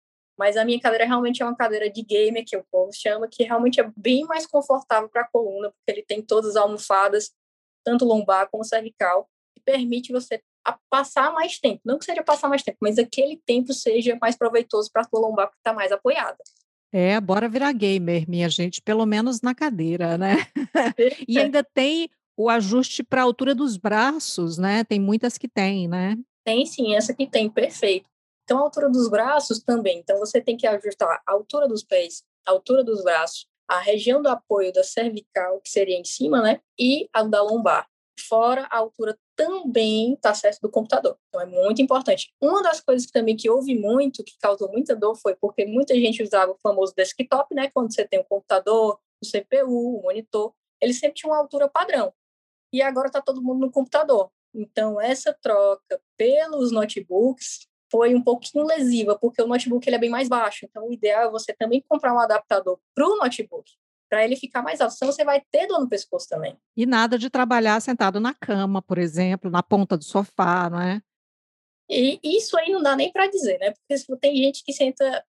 mas 0.42 0.56
a 0.56 0.64
minha 0.64 0.80
cadeira 0.80 1.04
realmente 1.04 1.40
é 1.40 1.46
uma 1.46 1.54
cadeira 1.54 1.88
de 1.88 2.02
gamer, 2.02 2.44
que 2.44 2.56
o 2.56 2.64
povo 2.68 2.90
chama, 2.92 3.28
que 3.28 3.44
realmente 3.44 3.80
é 3.80 3.88
bem 3.96 4.24
mais 4.24 4.44
confortável 4.44 5.08
para 5.08 5.22
a 5.22 5.28
coluna, 5.28 5.70
porque 5.70 5.88
ele 5.88 6.02
tem 6.02 6.20
todas 6.20 6.50
as 6.50 6.56
almofadas, 6.56 7.30
tanto 7.84 8.04
lombar 8.04 8.48
como 8.50 8.64
cervical, 8.64 9.28
que 9.54 9.62
permite 9.64 10.10
você 10.10 10.42
passar 10.90 11.32
mais 11.32 11.60
tempo. 11.60 11.80
Não 11.84 11.96
que 11.96 12.04
seja 12.04 12.24
passar 12.24 12.48
mais 12.48 12.60
tempo, 12.60 12.78
mas 12.80 12.98
aquele 12.98 13.40
tempo 13.46 13.72
seja 13.72 14.18
mais 14.20 14.34
proveitoso 14.34 14.90
para 14.92 15.02
a 15.02 15.04
tua 15.04 15.20
lombar, 15.20 15.46
porque 15.46 15.60
está 15.60 15.72
mais 15.72 15.92
apoiada. 15.92 16.38
É, 16.92 17.20
bora 17.20 17.48
virar 17.48 17.70
gamer, 17.70 18.28
minha 18.28 18.48
gente, 18.48 18.82
pelo 18.82 19.06
menos 19.06 19.42
na 19.42 19.54
cadeira, 19.54 20.18
né? 20.18 20.38
e 21.28 21.38
ainda 21.38 21.62
tem 21.62 22.10
o 22.36 22.50
ajuste 22.50 23.04
para 23.04 23.20
a 23.20 23.24
altura 23.24 23.54
dos 23.54 23.76
braços, 23.76 24.58
né? 24.58 24.82
Tem 24.82 24.98
muitas 24.98 25.38
que 25.38 25.46
tem, 25.46 25.86
né? 25.86 26.18
Tem 26.44 26.66
sim, 26.66 26.96
essa 26.96 27.14
que 27.14 27.28
tem, 27.28 27.48
perfeito. 27.48 28.10
Então, 28.52 28.60
a 28.60 28.64
altura 28.64 28.90
dos 28.90 29.08
braços 29.08 29.60
também. 29.60 30.00
Então, 30.00 30.18
você 30.18 30.38
tem 30.38 30.58
que 30.58 30.66
ajustar 30.66 31.22
a 31.26 31.32
altura 31.32 31.66
dos 31.66 31.82
pés, 31.82 32.22
a 32.46 32.50
altura 32.50 32.84
dos 32.84 33.02
braços, 33.02 33.46
a 33.66 33.80
região 33.80 34.20
do 34.20 34.28
apoio 34.28 34.70
da 34.70 34.84
cervical, 34.84 35.58
que 35.62 35.70
seria 35.70 35.98
em 35.98 36.04
cima, 36.04 36.42
né? 36.42 36.60
E 36.78 37.08
a 37.14 37.22
da 37.22 37.42
lombar. 37.42 37.88
Fora 38.28 38.68
a 38.70 38.76
altura 38.76 39.18
também 39.34 40.12
está 40.12 40.34
certo 40.34 40.60
do 40.60 40.70
computador. 40.70 41.16
Então, 41.28 41.40
é 41.40 41.46
muito 41.46 41.80
importante. 41.80 42.30
Uma 42.42 42.62
das 42.62 42.82
coisas 42.82 43.10
também 43.10 43.34
que 43.34 43.48
houve 43.48 43.74
muito, 43.74 44.22
que 44.22 44.36
causou 44.38 44.70
muita 44.70 44.94
dor, 44.94 45.16
foi 45.16 45.34
porque 45.34 45.64
muita 45.64 45.94
gente 45.94 46.22
usava 46.22 46.52
o 46.52 46.58
famoso 46.62 46.92
desktop, 46.94 47.54
né? 47.54 47.70
Quando 47.72 47.90
você 47.90 48.06
tem 48.06 48.20
o 48.20 48.24
computador, 48.24 49.00
o 49.18 49.26
CPU, 49.26 49.98
o 49.98 50.02
monitor, 50.02 50.52
ele 50.78 50.92
sempre 50.92 51.14
tinha 51.14 51.32
uma 51.32 51.38
altura 51.38 51.70
padrão. 51.70 52.12
E 52.70 52.82
agora 52.82 53.06
está 53.06 53.22
todo 53.22 53.42
mundo 53.42 53.60
no 53.60 53.72
computador. 53.72 54.30
Então, 54.54 55.00
essa 55.00 55.32
troca 55.32 55.98
pelos 56.18 56.70
notebooks 56.70 57.71
foi 57.92 58.14
um 58.14 58.22
pouquinho 58.22 58.64
lesiva, 58.64 59.18
porque 59.18 59.42
o 59.42 59.46
notebook 59.46 59.86
ele 59.86 59.96
é 59.96 59.98
bem 59.98 60.08
mais 60.08 60.26
baixo. 60.26 60.64
Então, 60.64 60.88
o 60.88 60.92
ideal 60.92 61.28
é 61.28 61.30
você 61.30 61.52
também 61.52 61.84
comprar 61.86 62.14
um 62.14 62.18
adaptador 62.18 62.80
para 62.94 63.06
o 63.06 63.16
notebook, 63.18 63.70
para 64.08 64.24
ele 64.24 64.34
ficar 64.34 64.62
mais 64.62 64.80
alto. 64.80 64.94
Senão, 64.94 65.12
você 65.12 65.22
vai 65.22 65.42
ter 65.52 65.66
dor 65.66 65.78
no 65.78 65.88
pescoço 65.88 66.26
também. 66.26 66.56
E 66.74 66.86
nada 66.86 67.18
de 67.18 67.28
trabalhar 67.28 67.78
sentado 67.80 68.18
na 68.18 68.32
cama, 68.32 68.80
por 68.80 68.96
exemplo, 68.96 69.50
na 69.50 69.62
ponta 69.62 69.94
do 69.98 70.04
sofá, 70.04 70.70
não 70.70 70.80
é? 70.80 71.02
E 71.90 72.18
isso 72.24 72.56
aí 72.58 72.70
não 72.72 72.82
dá 72.82 72.96
nem 72.96 73.12
para 73.12 73.26
dizer, 73.26 73.58
né? 73.58 73.72
Porque 73.72 74.16
tem 74.18 74.36
gente 74.36 74.64
que 74.64 74.72
senta 74.72 75.22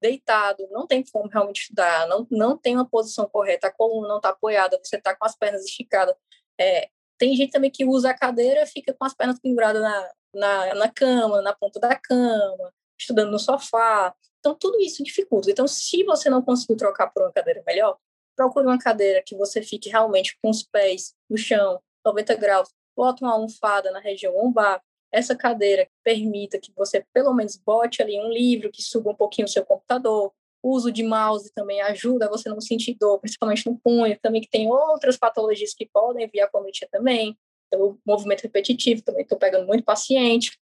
deitado, 0.00 0.68
não 0.70 0.86
tem 0.86 1.02
como 1.10 1.28
realmente 1.28 1.62
estudar, 1.62 2.06
não, 2.06 2.26
não 2.30 2.56
tem 2.56 2.76
uma 2.76 2.88
posição 2.88 3.28
correta, 3.28 3.66
a 3.66 3.72
coluna 3.72 4.06
não 4.06 4.18
está 4.18 4.28
apoiada, 4.28 4.78
você 4.80 4.96
está 4.96 5.16
com 5.16 5.24
as 5.24 5.34
pernas 5.34 5.64
esticadas. 5.64 6.14
É, 6.60 6.88
tem 7.18 7.34
gente 7.34 7.50
também 7.50 7.70
que 7.70 7.84
usa 7.84 8.10
a 8.10 8.16
cadeira 8.16 8.62
e 8.62 8.66
fica 8.66 8.94
com 8.94 9.04
as 9.04 9.14
pernas 9.14 9.40
penduradas 9.40 9.82
na, 9.82 10.10
na, 10.34 10.74
na 10.74 10.88
cama, 10.88 11.42
na 11.42 11.54
ponta 11.54 11.78
da 11.80 11.94
cama, 11.96 12.72
estudando 12.98 13.30
no 13.30 13.38
sofá. 13.38 14.14
Então, 14.38 14.54
tudo 14.54 14.80
isso 14.80 15.02
dificulta. 15.02 15.50
Então, 15.50 15.66
se 15.66 16.04
você 16.04 16.28
não 16.28 16.42
conseguiu 16.42 16.76
trocar 16.76 17.08
por 17.08 17.22
uma 17.22 17.32
cadeira 17.32 17.62
melhor, 17.66 17.96
procure 18.36 18.66
uma 18.66 18.78
cadeira 18.78 19.22
que 19.24 19.34
você 19.34 19.62
fique 19.62 19.88
realmente 19.88 20.36
com 20.42 20.50
os 20.50 20.62
pés 20.62 21.14
no 21.30 21.36
chão, 21.36 21.80
90 22.04 22.34
graus, 22.34 22.68
bota 22.96 23.24
uma 23.24 23.32
almofada 23.32 23.90
na 23.90 24.00
região 24.00 24.34
lombar. 24.36 24.82
Essa 25.12 25.36
cadeira 25.36 25.88
permita 26.02 26.58
que 26.58 26.72
você, 26.76 27.04
pelo 27.12 27.32
menos, 27.32 27.56
bote 27.56 28.02
ali 28.02 28.18
um 28.18 28.30
livro 28.30 28.70
que 28.70 28.82
suba 28.82 29.10
um 29.10 29.14
pouquinho 29.14 29.46
o 29.46 29.50
seu 29.50 29.64
computador. 29.64 30.32
O 30.62 30.70
uso 30.70 30.90
de 30.90 31.02
mouse 31.02 31.52
também 31.54 31.80
ajuda 31.82 32.26
a 32.26 32.28
você 32.28 32.48
não 32.48 32.60
sentir 32.60 32.96
dor, 32.98 33.20
principalmente 33.20 33.66
no 33.66 33.78
punho, 33.78 34.18
também 34.20 34.40
que 34.40 34.48
tem 34.48 34.68
outras 34.68 35.16
patologias 35.16 35.74
que 35.74 35.86
podem 35.86 36.28
vir 36.28 36.40
a 36.40 36.48
cometer 36.48 36.88
também 36.90 37.36
pelo 37.70 37.98
movimento 38.06 38.42
repetitivo, 38.42 39.02
também 39.02 39.22
estou 39.22 39.38
pegando 39.38 39.66
muito 39.66 39.84
paciente. 39.84 40.58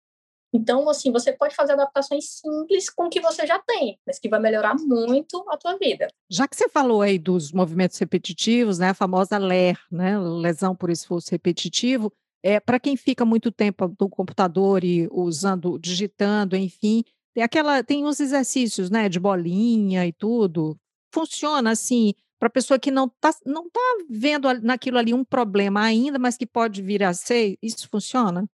Então, 0.53 0.89
assim, 0.89 1.11
você 1.11 1.31
pode 1.31 1.55
fazer 1.55 1.73
adaptações 1.73 2.25
simples 2.25 2.89
com 2.89 3.05
o 3.05 3.09
que 3.09 3.21
você 3.21 3.47
já 3.47 3.57
tem, 3.59 3.97
mas 4.05 4.19
que 4.19 4.27
vai 4.27 4.39
melhorar 4.39 4.75
muito 4.75 5.45
a 5.49 5.57
tua 5.57 5.77
vida. 5.77 6.07
Já 6.29 6.47
que 6.47 6.55
você 6.55 6.67
falou 6.67 7.01
aí 7.01 7.17
dos 7.17 7.53
movimentos 7.53 7.97
repetitivos, 7.97 8.77
né, 8.77 8.89
a 8.89 8.93
famosa 8.93 9.37
LER, 9.37 9.79
né, 9.89 10.19
lesão 10.19 10.75
por 10.75 10.89
esforço 10.89 11.31
repetitivo, 11.31 12.11
é 12.43 12.59
para 12.59 12.79
quem 12.79 12.97
fica 12.97 13.23
muito 13.23 13.51
tempo 13.51 13.95
no 13.99 14.09
computador 14.09 14.83
e 14.83 15.07
usando, 15.11 15.79
digitando, 15.79 16.57
enfim, 16.57 17.03
tem 17.33 17.43
aquela, 17.43 17.81
tem 17.81 18.05
uns 18.05 18.19
exercícios, 18.19 18.89
né, 18.89 19.07
de 19.07 19.19
bolinha 19.19 20.05
e 20.05 20.11
tudo. 20.11 20.77
Funciona 21.13 21.71
assim 21.71 22.13
para 22.41 22.47
a 22.47 22.51
pessoa 22.51 22.79
que 22.79 22.89
não 22.89 23.05
está 23.05 23.29
não 23.45 23.69
tá 23.69 23.79
vendo 24.09 24.51
naquilo 24.63 24.97
ali 24.97 25.13
um 25.13 25.23
problema 25.23 25.83
ainda, 25.83 26.17
mas 26.17 26.35
que 26.35 26.47
pode 26.47 26.81
vir 26.81 27.03
a 27.03 27.13
ser, 27.13 27.55
isso 27.61 27.87
funciona? 27.87 28.49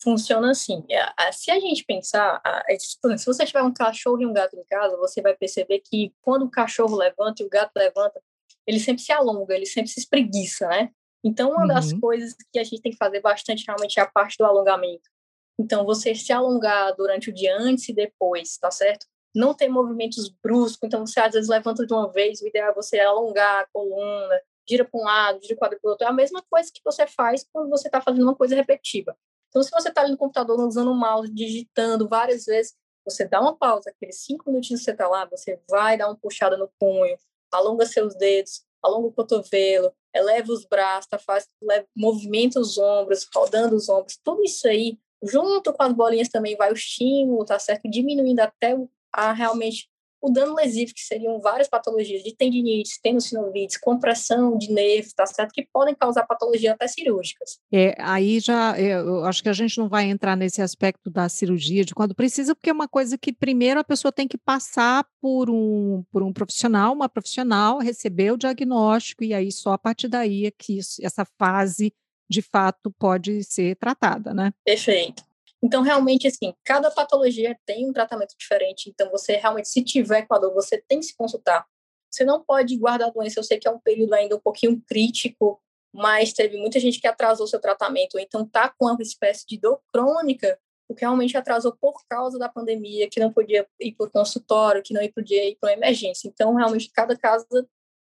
Funciona 0.00 0.52
assim. 0.52 0.84
É, 0.88 1.32
se 1.32 1.50
a 1.50 1.58
gente 1.58 1.84
pensar, 1.84 2.40
se 2.78 3.26
você 3.26 3.44
tiver 3.44 3.62
um 3.62 3.74
cachorro 3.74 4.22
e 4.22 4.26
um 4.26 4.32
gato 4.32 4.56
em 4.56 4.62
casa, 4.70 4.96
você 4.96 5.20
vai 5.20 5.34
perceber 5.34 5.80
que 5.80 6.14
quando 6.20 6.44
o 6.44 6.50
cachorro 6.50 6.94
levanta 6.94 7.42
e 7.42 7.46
o 7.46 7.48
gato 7.48 7.72
levanta, 7.76 8.22
ele 8.64 8.78
sempre 8.78 9.02
se 9.02 9.10
alonga, 9.10 9.56
ele 9.56 9.66
sempre 9.66 9.90
se 9.90 9.98
espreguiça, 9.98 10.68
né? 10.68 10.90
Então, 11.24 11.50
uma 11.50 11.62
uhum. 11.62 11.66
das 11.66 11.92
coisas 11.94 12.36
que 12.52 12.60
a 12.60 12.64
gente 12.64 12.80
tem 12.80 12.92
que 12.92 12.98
fazer 12.98 13.20
bastante 13.20 13.64
realmente 13.66 13.98
é 13.98 14.02
a 14.04 14.10
parte 14.10 14.36
do 14.38 14.44
alongamento. 14.44 15.10
Então, 15.58 15.84
você 15.84 16.14
se 16.14 16.32
alongar 16.32 16.94
durante 16.94 17.28
o 17.28 17.34
dia 17.34 17.56
antes 17.58 17.88
e 17.88 17.92
depois, 17.92 18.56
tá 18.56 18.70
certo? 18.70 19.04
Não 19.34 19.54
ter 19.54 19.68
movimentos 19.68 20.28
bruscos, 20.28 20.80
então 20.82 21.06
você 21.06 21.20
às 21.20 21.32
vezes 21.32 21.48
levanta 21.48 21.86
de 21.86 21.92
uma 21.92 22.10
vez, 22.10 22.40
o 22.40 22.46
ideal 22.46 22.70
é 22.70 22.74
você 22.74 22.98
alongar 23.00 23.62
a 23.62 23.66
coluna, 23.72 24.40
gira 24.68 24.84
para 24.84 25.00
um 25.00 25.04
lado, 25.04 25.40
gira 25.42 25.54
o 25.54 25.58
quadro 25.58 25.78
para 25.80 25.88
o 25.88 25.90
outro, 25.90 26.06
é 26.06 26.10
a 26.10 26.12
mesma 26.12 26.42
coisa 26.50 26.70
que 26.72 26.80
você 26.84 27.06
faz 27.06 27.46
quando 27.52 27.70
você 27.70 27.88
está 27.88 28.00
fazendo 28.00 28.24
uma 28.24 28.36
coisa 28.36 28.54
repetitiva. 28.54 29.16
Então, 29.48 29.62
se 29.62 29.70
você 29.70 29.88
está 29.88 30.00
ali 30.00 30.12
no 30.12 30.16
computador 30.16 30.58
usando 30.60 30.90
o 30.90 30.94
mouse, 30.94 31.30
digitando 31.32 32.08
várias 32.08 32.46
vezes, 32.46 32.74
você 33.04 33.26
dá 33.26 33.40
uma 33.40 33.56
pausa, 33.56 33.90
aqueles 33.90 34.24
cinco 34.24 34.50
minutinhos 34.50 34.80
que 34.80 34.84
você 34.84 34.92
está 34.92 35.08
lá, 35.08 35.26
você 35.26 35.60
vai 35.68 35.98
dar 35.98 36.08
uma 36.08 36.16
puxada 36.16 36.56
no 36.56 36.70
punho, 36.78 37.16
alonga 37.50 37.84
seus 37.84 38.14
dedos, 38.14 38.64
alonga 38.82 39.08
o 39.08 39.12
cotovelo, 39.12 39.92
eleva 40.14 40.52
os 40.52 40.64
braços, 40.64 41.08
tá 41.08 41.18
faz, 41.18 41.48
leva, 41.62 41.86
movimenta 41.96 42.60
os 42.60 42.78
ombros, 42.78 43.28
rodando 43.34 43.76
os 43.76 43.88
ombros, 43.88 44.18
tudo 44.22 44.42
isso 44.42 44.66
aí, 44.66 44.98
junto 45.22 45.72
com 45.72 45.82
as 45.82 45.92
bolinhas 45.92 46.28
também 46.28 46.56
vai 46.56 46.70
o 46.70 46.74
estímulo, 46.74 47.44
tá 47.44 47.58
certo? 47.58 47.90
Diminuindo 47.90 48.40
até 48.40 48.74
a 49.12 49.32
realmente 49.32 49.90
o 50.22 50.30
dano 50.30 50.54
lesivo, 50.54 50.94
que 50.94 51.00
seriam 51.00 51.40
várias 51.40 51.68
patologias 51.68 52.22
de 52.22 52.34
tendinites, 52.34 52.98
tendinossinovites, 53.02 53.76
compressão 53.76 54.56
de 54.56 54.72
nervos, 54.72 55.12
tá 55.12 55.26
certo? 55.26 55.52
Que 55.52 55.66
podem 55.72 55.96
causar 55.96 56.24
patologias 56.24 56.72
até 56.72 56.86
cirúrgicas. 56.86 57.58
É, 57.72 57.96
aí 57.98 58.38
já, 58.38 58.78
é, 58.78 58.92
eu 58.92 59.24
acho 59.24 59.42
que 59.42 59.48
a 59.48 59.52
gente 59.52 59.76
não 59.78 59.88
vai 59.88 60.04
entrar 60.04 60.36
nesse 60.36 60.62
aspecto 60.62 61.10
da 61.10 61.28
cirurgia 61.28 61.84
de 61.84 61.92
quando 61.92 62.14
precisa, 62.14 62.54
porque 62.54 62.70
é 62.70 62.72
uma 62.72 62.86
coisa 62.86 63.18
que 63.18 63.32
primeiro 63.32 63.80
a 63.80 63.84
pessoa 63.84 64.12
tem 64.12 64.28
que 64.28 64.38
passar 64.38 65.04
por 65.20 65.50
um, 65.50 66.04
por 66.12 66.22
um 66.22 66.32
profissional, 66.32 66.92
uma 66.92 67.08
profissional, 67.08 67.80
receber 67.80 68.30
o 68.32 68.38
diagnóstico, 68.38 69.24
e 69.24 69.34
aí 69.34 69.50
só 69.50 69.72
a 69.72 69.78
partir 69.78 70.06
daí 70.06 70.46
é 70.46 70.52
que 70.52 70.78
isso, 70.78 71.04
essa 71.04 71.26
fase 71.36 71.92
de 72.30 72.40
fato 72.40 72.94
pode 72.96 73.42
ser 73.42 73.74
tratada, 73.76 74.32
né? 74.32 74.54
Perfeito. 74.64 75.24
Então, 75.62 75.82
realmente, 75.82 76.26
assim, 76.26 76.52
cada 76.64 76.90
patologia 76.90 77.56
tem 77.64 77.88
um 77.88 77.92
tratamento 77.92 78.34
diferente. 78.36 78.90
Então, 78.90 79.10
você 79.10 79.36
realmente, 79.36 79.68
se 79.68 79.82
tiver 79.82 80.22
com 80.22 80.34
a 80.34 80.38
dor, 80.38 80.52
você 80.52 80.82
tem 80.88 80.98
que 80.98 81.06
se 81.06 81.16
consultar. 81.16 81.64
Você 82.10 82.24
não 82.24 82.42
pode 82.42 82.76
guardar 82.76 83.08
a 83.08 83.12
doença. 83.12 83.38
Eu 83.38 83.44
sei 83.44 83.58
que 83.58 83.68
é 83.68 83.70
um 83.70 83.78
período 83.78 84.12
ainda 84.12 84.36
um 84.36 84.40
pouquinho 84.40 84.82
crítico, 84.86 85.62
mas 85.94 86.32
teve 86.32 86.56
muita 86.56 86.80
gente 86.80 87.00
que 87.00 87.06
atrasou 87.06 87.46
seu 87.46 87.60
tratamento, 87.60 88.18
então 88.18 88.46
tá 88.46 88.72
com 88.78 88.86
uma 88.86 88.96
espécie 89.02 89.46
de 89.46 89.58
dor 89.58 89.80
crônica, 89.92 90.58
o 90.88 90.94
que 90.94 91.02
realmente 91.02 91.36
atrasou 91.36 91.76
por 91.78 91.94
causa 92.08 92.38
da 92.38 92.48
pandemia, 92.48 93.08
que 93.08 93.20
não 93.20 93.32
podia 93.32 93.66
ir 93.80 93.92
para 93.92 94.06
o 94.06 94.10
consultório, 94.10 94.82
que 94.82 94.94
não 94.94 95.06
podia 95.08 95.48
ir 95.48 95.56
para 95.60 95.70
uma 95.70 95.76
emergência. 95.76 96.28
Então, 96.28 96.54
realmente, 96.54 96.90
cada 96.92 97.16
caso 97.16 97.46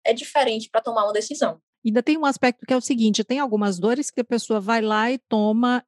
é 0.05 0.13
diferente 0.13 0.69
para 0.71 0.81
tomar 0.81 1.05
uma 1.05 1.13
decisão. 1.13 1.61
Ainda 1.85 2.03
tem 2.03 2.17
um 2.17 2.25
aspecto 2.25 2.65
que 2.65 2.73
é 2.73 2.77
o 2.77 2.81
seguinte: 2.81 3.25
tem 3.25 3.41
algumas 3.41 3.79
dores 3.79 4.11
que 4.11 4.21
a 4.21 4.25
pessoa 4.25 4.61
vai 4.61 4.81
lá 4.81 5.11
e 5.11 5.19
toma 5.19 5.85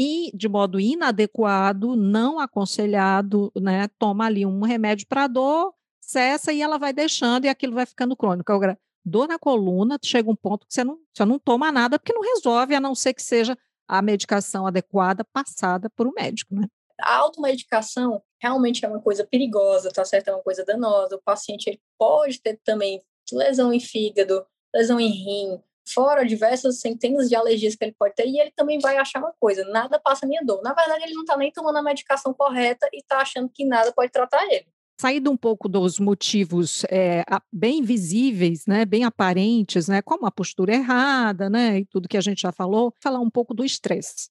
e 0.00 0.30
de 0.32 0.48
modo 0.48 0.78
inadequado, 0.78 1.96
não 1.96 2.38
aconselhado, 2.38 3.50
né, 3.60 3.88
toma 3.98 4.26
ali 4.26 4.46
um 4.46 4.60
remédio 4.60 5.08
para 5.08 5.26
dor, 5.26 5.74
cessa 6.00 6.52
e 6.52 6.62
ela 6.62 6.78
vai 6.78 6.92
deixando 6.92 7.46
e 7.46 7.48
aquilo 7.48 7.74
vai 7.74 7.84
ficando 7.84 8.16
crônico. 8.16 8.52
Agora, 8.52 8.78
dor 9.04 9.26
na 9.26 9.40
coluna, 9.40 9.98
chega 10.00 10.30
um 10.30 10.36
ponto 10.36 10.68
que 10.68 10.72
você 10.72 10.84
não, 10.84 11.00
você 11.12 11.24
não 11.24 11.36
toma 11.36 11.72
nada 11.72 11.98
porque 11.98 12.12
não 12.12 12.22
resolve, 12.22 12.76
a 12.76 12.80
não 12.80 12.94
ser 12.94 13.12
que 13.12 13.22
seja 13.22 13.58
a 13.88 14.00
medicação 14.00 14.68
adequada 14.68 15.24
passada 15.24 15.90
por 15.90 16.06
um 16.06 16.12
médico, 16.12 16.54
né? 16.54 16.68
A 17.00 17.16
automedicação 17.16 18.22
realmente 18.40 18.84
é 18.84 18.88
uma 18.88 19.00
coisa 19.00 19.26
perigosa, 19.26 19.90
tá 19.90 20.04
certo? 20.04 20.28
É 20.28 20.32
uma 20.32 20.42
coisa 20.42 20.64
danosa. 20.64 21.16
O 21.16 21.22
paciente 21.22 21.80
pode 21.98 22.40
ter 22.40 22.60
também 22.64 23.02
lesão 23.32 23.72
em 23.72 23.80
fígado, 23.80 24.46
lesão 24.72 25.00
em 25.00 25.08
rim, 25.08 25.60
fora 25.92 26.24
diversas 26.24 26.80
centenas 26.80 27.28
de 27.28 27.34
alergias 27.34 27.74
que 27.74 27.84
ele 27.84 27.94
pode 27.98 28.14
ter, 28.14 28.26
e 28.26 28.38
ele 28.40 28.52
também 28.54 28.78
vai 28.78 28.96
achar 28.96 29.20
uma 29.20 29.32
coisa, 29.38 29.64
nada 29.70 29.98
passa 29.98 30.26
minha 30.26 30.42
dor. 30.44 30.62
Na 30.62 30.74
verdade, 30.74 31.04
ele 31.04 31.14
não 31.14 31.22
está 31.22 31.36
nem 31.36 31.52
tomando 31.52 31.76
a 31.76 31.82
medicação 31.82 32.32
correta 32.34 32.88
e 32.92 32.98
está 32.98 33.18
achando 33.18 33.48
que 33.48 33.64
nada 33.64 33.92
pode 33.92 34.10
tratar 34.12 34.44
ele. 34.46 34.66
Saído 35.00 35.30
um 35.30 35.36
pouco 35.36 35.68
dos 35.68 36.00
motivos 36.00 36.82
é, 36.90 37.24
bem 37.52 37.82
visíveis, 37.82 38.66
né, 38.66 38.84
bem 38.84 39.04
aparentes, 39.04 39.86
né, 39.86 40.02
como 40.02 40.26
a 40.26 40.30
postura 40.30 40.74
errada, 40.74 41.48
né, 41.48 41.78
e 41.78 41.86
tudo 41.86 42.08
que 42.08 42.16
a 42.16 42.20
gente 42.20 42.40
já 42.40 42.50
falou, 42.50 42.92
falar 43.00 43.20
um 43.20 43.30
pouco 43.30 43.54
do 43.54 43.64
estresse. 43.64 44.28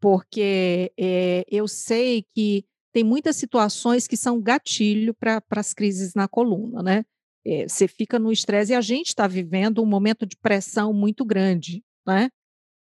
Porque 0.00 0.92
é, 0.98 1.44
eu 1.50 1.68
sei 1.68 2.24
que 2.34 2.64
tem 2.92 3.04
muitas 3.04 3.36
situações 3.36 4.06
que 4.06 4.16
são 4.16 4.40
gatilho 4.40 5.14
para 5.14 5.42
as 5.50 5.74
crises 5.74 6.14
na 6.14 6.26
coluna, 6.26 6.82
né? 6.82 7.04
É, 7.46 7.68
você 7.68 7.88
fica 7.88 8.18
no 8.18 8.32
estresse 8.32 8.72
e 8.72 8.74
a 8.74 8.80
gente 8.80 9.08
está 9.08 9.26
vivendo 9.26 9.82
um 9.82 9.86
momento 9.86 10.26
de 10.26 10.36
pressão 10.36 10.92
muito 10.92 11.24
grande, 11.24 11.82
né? 12.06 12.28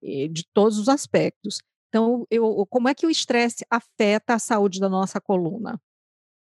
de 0.02 0.46
todos 0.54 0.78
os 0.78 0.88
aspectos. 0.88 1.60
Então, 1.90 2.26
eu, 2.30 2.66
como 2.70 2.88
é 2.88 2.96
que 2.96 3.06
o 3.06 3.10
estresse 3.10 3.66
afeta 3.70 4.36
a 4.36 4.40
saúde 4.40 4.80
da 4.80 4.88
nossa 4.88 5.20
coluna? 5.20 5.82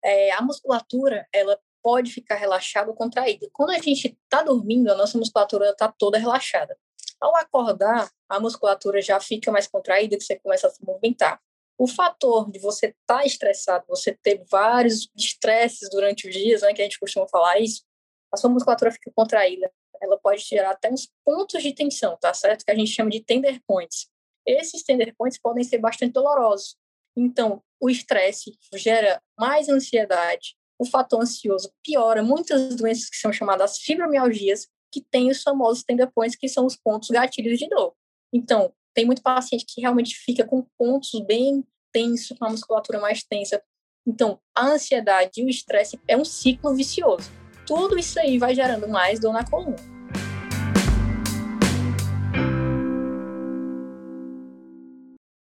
É, 0.04 0.32
a 0.32 0.42
musculatura, 0.42 1.26
ela 1.32 1.58
pode 1.82 2.10
ficar 2.10 2.36
relaxada 2.36 2.90
ou 2.90 2.96
contraída. 2.96 3.48
Quando 3.52 3.70
a 3.70 3.78
gente 3.78 4.18
está 4.24 4.42
dormindo, 4.42 4.90
a 4.90 4.96
nossa 4.96 5.16
musculatura 5.18 5.70
está 5.70 5.92
toda 5.92 6.18
relaxada. 6.18 6.76
Ao 7.20 7.36
acordar, 7.36 8.10
a 8.28 8.40
musculatura 8.40 9.00
já 9.00 9.20
fica 9.20 9.52
mais 9.52 9.66
contraída, 9.66 10.16
que 10.16 10.24
você 10.24 10.38
começa 10.38 10.66
a 10.66 10.70
se 10.70 10.84
movimentar. 10.84 11.40
O 11.78 11.86
fator 11.86 12.50
de 12.50 12.58
você 12.58 12.86
estar 12.86 13.18
tá 13.18 13.24
estressado, 13.24 13.84
você 13.88 14.16
ter 14.22 14.44
vários 14.50 15.10
estresses 15.16 15.88
durante 15.90 16.28
os 16.28 16.34
dias, 16.34 16.62
né, 16.62 16.72
que 16.72 16.80
a 16.80 16.84
gente 16.84 16.98
costuma 16.98 17.28
falar 17.28 17.58
isso, 17.60 17.82
a 18.32 18.36
sua 18.36 18.50
musculatura 18.50 18.90
fica 18.90 19.10
contraída. 19.14 19.70
Ela 20.00 20.18
pode 20.18 20.42
gerar 20.42 20.70
até 20.70 20.90
uns 20.90 21.08
pontos 21.24 21.62
de 21.62 21.74
tensão, 21.74 22.16
tá 22.20 22.32
certo? 22.34 22.64
Que 22.64 22.70
a 22.70 22.74
gente 22.74 22.90
chama 22.90 23.10
de 23.10 23.20
tender 23.20 23.60
points. 23.66 24.08
Esses 24.46 24.82
tender 24.82 25.14
points 25.16 25.38
podem 25.38 25.64
ser 25.64 25.78
bastante 25.78 26.12
dolorosos. 26.12 26.76
Então, 27.16 27.62
o 27.80 27.88
estresse 27.88 28.56
gera 28.74 29.20
mais 29.38 29.68
ansiedade. 29.68 30.56
O 30.78 30.84
fator 30.84 31.22
ansioso 31.22 31.72
piora 31.82 32.22
muitas 32.22 32.76
doenças 32.76 33.08
que 33.08 33.16
são 33.16 33.32
chamadas 33.32 33.78
fibromialgias, 33.78 34.68
que 34.92 35.00
têm 35.00 35.30
os 35.30 35.42
famosos 35.42 35.82
tender 35.82 36.10
points, 36.14 36.36
que 36.36 36.48
são 36.48 36.66
os 36.66 36.76
pontos 36.76 37.08
gatilhos 37.08 37.58
de 37.58 37.68
dor. 37.68 37.94
Então, 38.32 38.72
tem 38.96 39.04
muito 39.04 39.22
paciente 39.22 39.64
que 39.68 39.80
realmente 39.80 40.16
fica 40.16 40.44
com 40.44 40.66
pontos 40.76 41.12
bem 41.24 41.62
tensos, 41.92 42.36
com 42.36 42.46
a 42.46 42.50
musculatura 42.50 42.98
mais 42.98 43.22
tensa. 43.22 43.62
Então, 44.04 44.40
a 44.56 44.66
ansiedade 44.66 45.40
e 45.40 45.44
o 45.44 45.48
estresse 45.48 46.00
é 46.08 46.16
um 46.16 46.24
ciclo 46.24 46.74
vicioso 46.74 47.30
tudo 47.66 47.98
isso 47.98 48.18
aí 48.20 48.38
vai 48.38 48.54
gerando 48.54 48.88
mais 48.88 49.18
dor 49.18 49.32
na 49.32 49.44
coluna. 49.44 49.76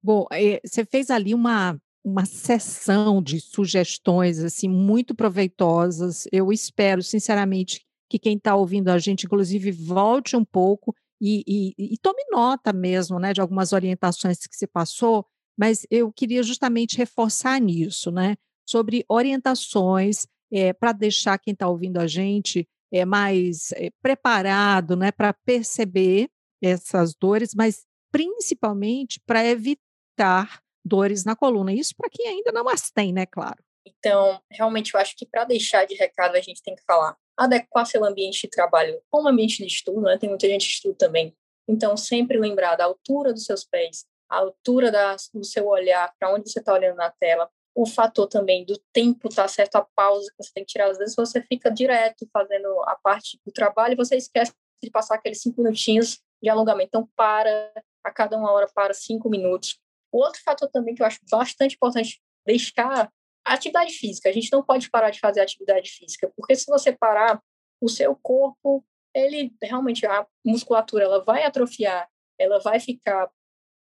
Bom, 0.03 0.27
eh, 0.33 0.61
você 0.65 0.85
fez 0.85 1.11
ali 1.11 1.35
uma, 1.35 1.79
uma 2.03 2.25
sessão 2.25 3.23
de 3.23 3.41
sugestões 3.41 4.39
assim 4.39 4.69
muito 4.69 5.15
proveitosas. 5.15 6.27
Eu 6.33 6.53
espero, 6.53 7.03
sinceramente, 7.03 7.85
que 8.09 8.19
quem 8.19 8.37
está 8.37 8.55
ouvindo 8.55 8.89
a 8.89 8.99
gente, 8.99 9.27
inclusive, 9.27 9.73
volte 9.73 10.37
um 10.37 10.45
pouco 10.45 10.95
e, 11.21 11.43
e, 11.79 11.95
e, 11.95 11.99
tome 11.99 12.23
nota 12.31 12.73
mesmo, 12.73 13.19
né, 13.19 13.33
de 13.33 13.41
algumas 13.41 13.73
orientações 13.73 14.47
que 14.47 14.55
você 14.55 14.67
passou. 14.67 15.27
Mas 15.59 15.87
eu 15.91 16.13
queria 16.13 16.43
justamente 16.43 16.99
reforçar 16.99 17.61
nisso, 17.61 18.11
né, 18.11 18.37
sobre 18.69 19.05
orientações 19.09 20.27
é, 20.53 20.73
para 20.73 20.93
deixar 20.93 21.39
quem 21.39 21.53
está 21.53 21.69
ouvindo 21.69 21.99
a 21.99 22.07
gente 22.07 22.69
é, 22.93 23.05
mais 23.05 23.73
é, 23.73 23.91
preparado 24.03 24.97
né, 24.97 25.11
para 25.11 25.33
perceber 25.33 26.29
essas 26.63 27.15
dores, 27.15 27.55
mas 27.55 27.85
principalmente 28.13 29.21
para 29.27 29.45
evitar 29.45 30.61
dores 30.85 31.25
na 31.25 31.35
coluna. 31.35 31.73
Isso 31.73 31.95
para 31.97 32.11
quem 32.11 32.29
ainda 32.29 32.53
não 32.53 32.69
as 32.69 32.91
tem, 32.91 33.13
né, 33.13 33.27
claro. 33.27 33.63
Então, 33.87 34.41
realmente, 34.51 34.95
eu 34.95 35.01
acho 35.01 35.17
que 35.17 35.27
para 35.27 35.45
deixar 35.45 35.87
de 35.87 35.95
recado, 35.95 36.37
a 36.37 36.41
gente 36.41 36.63
tem 36.63 36.75
que 36.75 36.83
falar 36.85 37.17
adequar 37.37 37.87
seu 37.87 38.05
ambiente 38.05 38.43
de 38.43 38.49
trabalho 38.49 39.01
com 39.11 39.25
o 39.25 39.29
ambiente 39.29 39.59
de 39.59 39.67
estudo, 39.67 40.03
né? 40.03 40.17
Tem 40.19 40.29
muita 40.29 40.49
gente 40.49 40.67
que 40.67 40.73
estuda 40.75 40.97
também. 40.97 41.37
Então, 41.69 41.97
sempre 41.97 42.39
lembrar 42.39 42.77
da 42.77 42.85
altura 42.85 43.33
dos 43.33 43.45
seus 43.45 43.65
pés, 43.65 44.05
a 44.29 44.39
altura 44.39 44.91
da, 44.91 45.17
do 45.35 45.45
seu 45.45 45.67
olhar, 45.67 46.13
para 46.19 46.33
onde 46.33 46.51
você 46.51 46.61
está 46.61 46.73
olhando 46.73 46.97
na 46.97 47.11
tela, 47.11 47.51
o 47.75 47.85
fator 47.85 48.27
também 48.27 48.65
do 48.65 48.81
tempo, 48.93 49.29
tá 49.29 49.47
certo? 49.47 49.77
A 49.77 49.87
pausa 49.95 50.31
que 50.31 50.43
você 50.43 50.51
tem 50.55 50.65
que 50.65 50.73
tirar. 50.73 50.91
Às 50.91 50.97
vezes 50.97 51.15
você 51.15 51.43
fica 51.43 51.71
direto 51.71 52.27
fazendo 52.33 52.67
a 52.85 52.97
parte 52.97 53.39
do 53.45 53.53
trabalho 53.53 53.93
e 53.93 53.97
você 53.97 54.17
esquece 54.17 54.53
de 54.83 54.91
passar 54.91 55.17
aqueles 55.17 55.43
cinco 55.43 55.63
minutinhos 55.63 56.21
de 56.43 56.49
alongamento. 56.49 56.89
Então, 56.89 57.09
para, 57.15 57.73
a 58.03 58.11
cada 58.11 58.37
uma 58.39 58.51
hora, 58.51 58.67
para 58.75 58.95
cinco 58.95 59.29
minutos. 59.29 59.79
O 60.11 60.19
outro 60.19 60.41
fator 60.43 60.71
também 60.71 60.95
que 60.95 61.03
eu 61.03 61.07
acho 61.07 61.21
bastante 61.31 61.75
importante 61.75 62.21
deixar 62.47 63.13
atividade 63.55 63.93
física. 63.93 64.29
A 64.29 64.33
gente 64.33 64.53
não 64.53 64.63
pode 64.63 64.91
parar 64.91 65.11
de 65.11 65.21
fazer 65.21 65.41
atividade 65.41 65.91
física, 65.91 66.31
porque 66.37 66.55
se 66.55 66.67
você 66.67 66.93
parar, 66.93 67.41
o 67.81 67.89
seu 67.89 68.17
corpo, 68.17 68.85
ele 69.15 69.53
realmente, 69.63 70.07
a 70.07 70.27
musculatura, 70.45 71.05
ela 71.05 71.25
vai 71.25 71.45
atrofiar, 71.45 72.09
ela 72.39 72.59
vai 72.61 72.81
ficar 72.81 73.31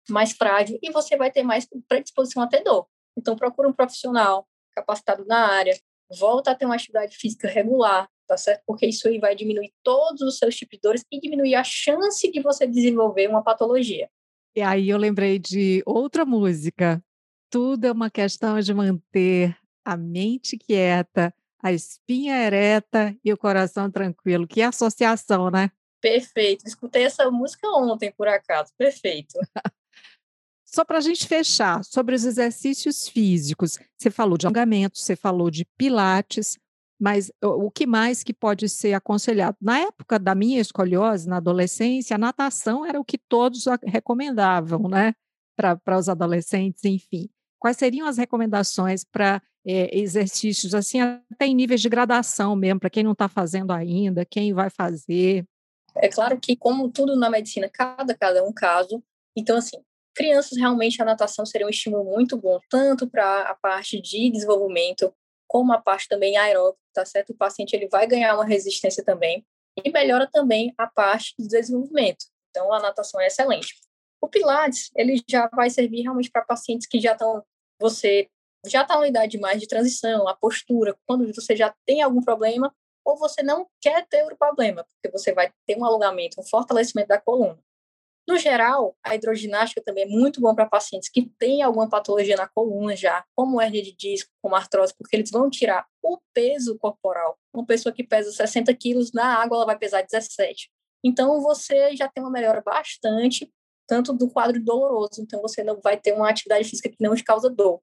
mais 0.09 0.33
frágil 0.33 0.79
e 0.83 0.91
você 0.91 1.17
vai 1.17 1.31
ter 1.31 1.43
mais 1.43 1.69
predisposição 1.89 2.43
a 2.43 2.47
ter 2.47 2.63
dor. 2.63 2.87
Então, 3.17 3.37
procura 3.37 3.69
um 3.69 3.73
profissional 3.73 4.47
capacitado 4.73 5.25
na 5.25 5.49
área, 5.53 5.77
volta 6.19 6.51
a 6.51 6.55
ter 6.55 6.67
uma 6.67 6.75
atividade 6.75 7.17
física 7.17 7.49
regular, 7.49 8.09
tá 8.27 8.37
certo? 8.37 8.63
Porque 8.67 8.87
isso 8.87 9.09
aí 9.09 9.19
vai 9.19 9.35
diminuir 9.35 9.73
todos 9.83 10.23
os 10.23 10.39
seus 10.39 10.55
tipos 10.55 10.77
de 10.77 10.83
dores 10.83 11.05
e 11.11 11.21
diminuir 11.21 11.55
a 11.55 11.65
chance 11.65 12.31
de 12.31 12.41
você 12.41 12.67
desenvolver 12.67 13.29
uma 13.29 13.43
patologia. 13.43 14.09
E 14.55 14.63
aí 14.63 14.89
eu 14.89 14.99
lembrei 14.99 15.39
de 15.39 15.83
outra 15.85 16.25
música. 16.25 17.03
Tudo 17.57 17.87
é 17.87 17.93
uma 17.93 18.11
questão 18.11 18.61
de 18.61 18.75
manter 18.75 19.57
a 19.83 19.97
mente 19.97 20.59
quieta, 20.59 21.35
a 21.63 21.73
espinha 21.73 22.37
ereta 22.37 23.17
e 23.25 23.33
o 23.33 23.39
coração 23.39 23.91
tranquilo. 23.91 24.47
Que 24.47 24.61
associação, 24.61 25.51
né? 25.51 25.71
Perfeito. 25.99 26.67
Escutei 26.67 27.05
essa 27.05 27.31
música 27.31 27.67
ontem, 27.71 28.13
por 28.13 28.29
acaso. 28.29 28.75
Perfeito. 28.77 29.39
Só 30.67 30.85
para 30.85 30.99
a 30.99 31.01
gente 31.01 31.27
fechar, 31.27 31.83
sobre 31.83 32.15
os 32.15 32.27
exercícios 32.27 33.09
físicos, 33.09 33.79
você 33.97 34.11
falou 34.11 34.37
de 34.37 34.47
alongamento, 34.47 34.99
você 34.99 35.17
falou 35.17 35.51
de 35.51 35.65
pilates, 35.79 36.59
mas 37.01 37.33
o 37.43 37.71
que 37.71 37.87
mais 37.87 38.23
que 38.23 38.35
pode 38.35 38.69
ser 38.69 38.93
aconselhado? 38.93 39.57
Na 39.63 39.79
época 39.79 40.19
da 40.19 40.35
minha 40.35 40.61
escoliose, 40.61 41.27
na 41.27 41.39
adolescência, 41.39 42.17
a 42.17 42.19
natação 42.19 42.85
era 42.85 43.01
o 43.01 43.05
que 43.05 43.17
todos 43.17 43.65
recomendavam, 43.83 44.91
né? 44.91 45.15
Para 45.57 45.99
os 45.99 46.11
adolescentes, 46.11 46.85
enfim. 46.85 47.31
Quais 47.59 47.77
seriam 47.77 48.07
as 48.07 48.19
recomendações 48.19 49.05
para 49.05 49.43
é, 49.67 49.99
exercícios, 49.99 50.75
assim, 50.75 51.01
até 51.01 51.47
em 51.47 51.55
níveis 51.55 51.81
de 51.81 51.89
gradação 51.89 52.55
mesmo, 52.55 52.81
para 52.81 52.91
quem 52.91 53.03
não 53.03 53.13
está 53.13 53.29
fazendo 53.29 53.73
ainda, 53.73 54.25
quem 54.25 54.53
vai 54.53 54.71
fazer? 54.71 55.45
É 55.97 56.09
claro 56.09 56.39
que, 56.39 56.57
como 56.57 56.91
tudo 56.91 57.17
na 57.17 57.31
medicina, 57.31 57.69
cada 57.69 58.15
cada 58.15 58.39
é 58.39 58.43
um 58.43 58.53
caso. 58.53 59.03
Então, 59.37 59.57
assim, 59.57 59.79
crianças 60.15 60.57
realmente 60.59 61.01
a 61.01 61.05
natação 61.05 61.45
seria 61.45 61.67
um 61.67 61.71
estímulo 61.71 62.05
muito 62.05 62.37
bom, 62.37 62.59
tanto 62.71 63.09
para 63.09 63.43
a 63.43 63.55
parte 63.55 64.01
de 64.01 64.31
desenvolvimento, 64.31 65.13
como 65.49 65.73
a 65.73 65.81
parte 65.81 66.09
também 66.09 66.37
aeróbica, 66.37 66.79
tá 66.93 67.05
certo? 67.05 67.31
O 67.31 67.37
paciente 67.37 67.75
ele 67.75 67.89
vai 67.89 68.07
ganhar 68.07 68.35
uma 68.35 68.45
resistência 68.45 69.05
também 69.05 69.45
e 69.85 69.91
melhora 69.91 70.29
também 70.31 70.73
a 70.79 70.87
parte 70.87 71.35
de 71.39 71.49
desenvolvimento. 71.49 72.27
Então, 72.51 72.73
a 72.73 72.81
natação 72.81 73.21
é 73.21 73.27
excelente. 73.27 73.75
O 74.27 74.29
Pilates, 74.29 74.91
ele 74.97 75.23
já 75.31 75.49
vai 75.55 75.71
servir 75.71 76.03
realmente 76.03 76.29
para 76.33 76.45
pacientes 76.45 76.89
que 76.89 76.99
já 76.99 77.13
estão, 77.13 77.45
você 77.81 78.29
já 78.67 78.83
está 78.83 78.99
na 78.99 79.07
idade 79.07 79.39
mais 79.39 79.61
de 79.61 79.69
transição, 79.69 80.27
a 80.27 80.35
postura, 80.35 80.97
quando 81.07 81.33
você 81.33 81.55
já 81.55 81.73
tem 81.87 82.03
algum 82.03 82.21
problema, 82.21 82.75
ou 83.05 83.17
você 83.17 83.41
não 83.41 83.69
quer 83.81 84.05
ter 84.09 84.25
o 84.25 84.37
problema, 84.37 84.85
porque 84.85 85.17
você 85.17 85.33
vai 85.33 85.53
ter 85.65 85.79
um 85.79 85.85
alongamento, 85.85 86.41
um 86.41 86.43
fortalecimento 86.43 87.07
da 87.07 87.21
coluna. 87.21 87.57
No 88.29 88.37
geral, 88.37 88.97
a 89.01 89.15
hidroginástica 89.15 89.81
também 89.81 90.03
é 90.03 90.09
muito 90.09 90.41
bom 90.41 90.53
para 90.57 90.67
pacientes 90.67 91.09
que 91.09 91.31
têm 91.39 91.63
alguma 91.63 91.89
patologia 91.89 92.35
na 92.35 92.49
coluna 92.49 92.97
já, 92.97 93.25
como 93.37 93.63
hernia 93.63 93.85
de 93.85 93.95
disco, 93.95 94.29
como 94.43 94.57
artrose, 94.57 94.93
porque 94.99 95.15
eles 95.15 95.31
vão 95.31 95.49
tirar 95.49 95.87
o 96.03 96.19
peso 96.35 96.77
corporal. 96.81 97.39
Uma 97.55 97.65
pessoa 97.65 97.93
que 97.93 98.03
pesa 98.03 98.33
60 98.33 98.75
quilos, 98.75 99.13
na 99.13 99.41
água 99.41 99.59
ela 99.59 99.67
vai 99.67 99.79
pesar 99.79 100.03
17. 100.03 100.69
Então, 101.05 101.41
você 101.41 101.95
já 101.95 102.09
tem 102.09 102.25
uma 102.25 102.33
melhora 102.33 102.61
bastante, 102.61 103.49
tanto 103.87 104.13
do 104.13 104.29
quadro 104.29 104.63
doloroso, 104.63 105.21
então 105.21 105.41
você 105.41 105.63
não 105.63 105.81
vai 105.81 105.97
ter 105.97 106.13
uma 106.13 106.29
atividade 106.29 106.69
física 106.69 106.89
que 106.89 106.97
não 107.01 107.15
te 107.15 107.25
causa 107.25 107.49
dor. 107.49 107.81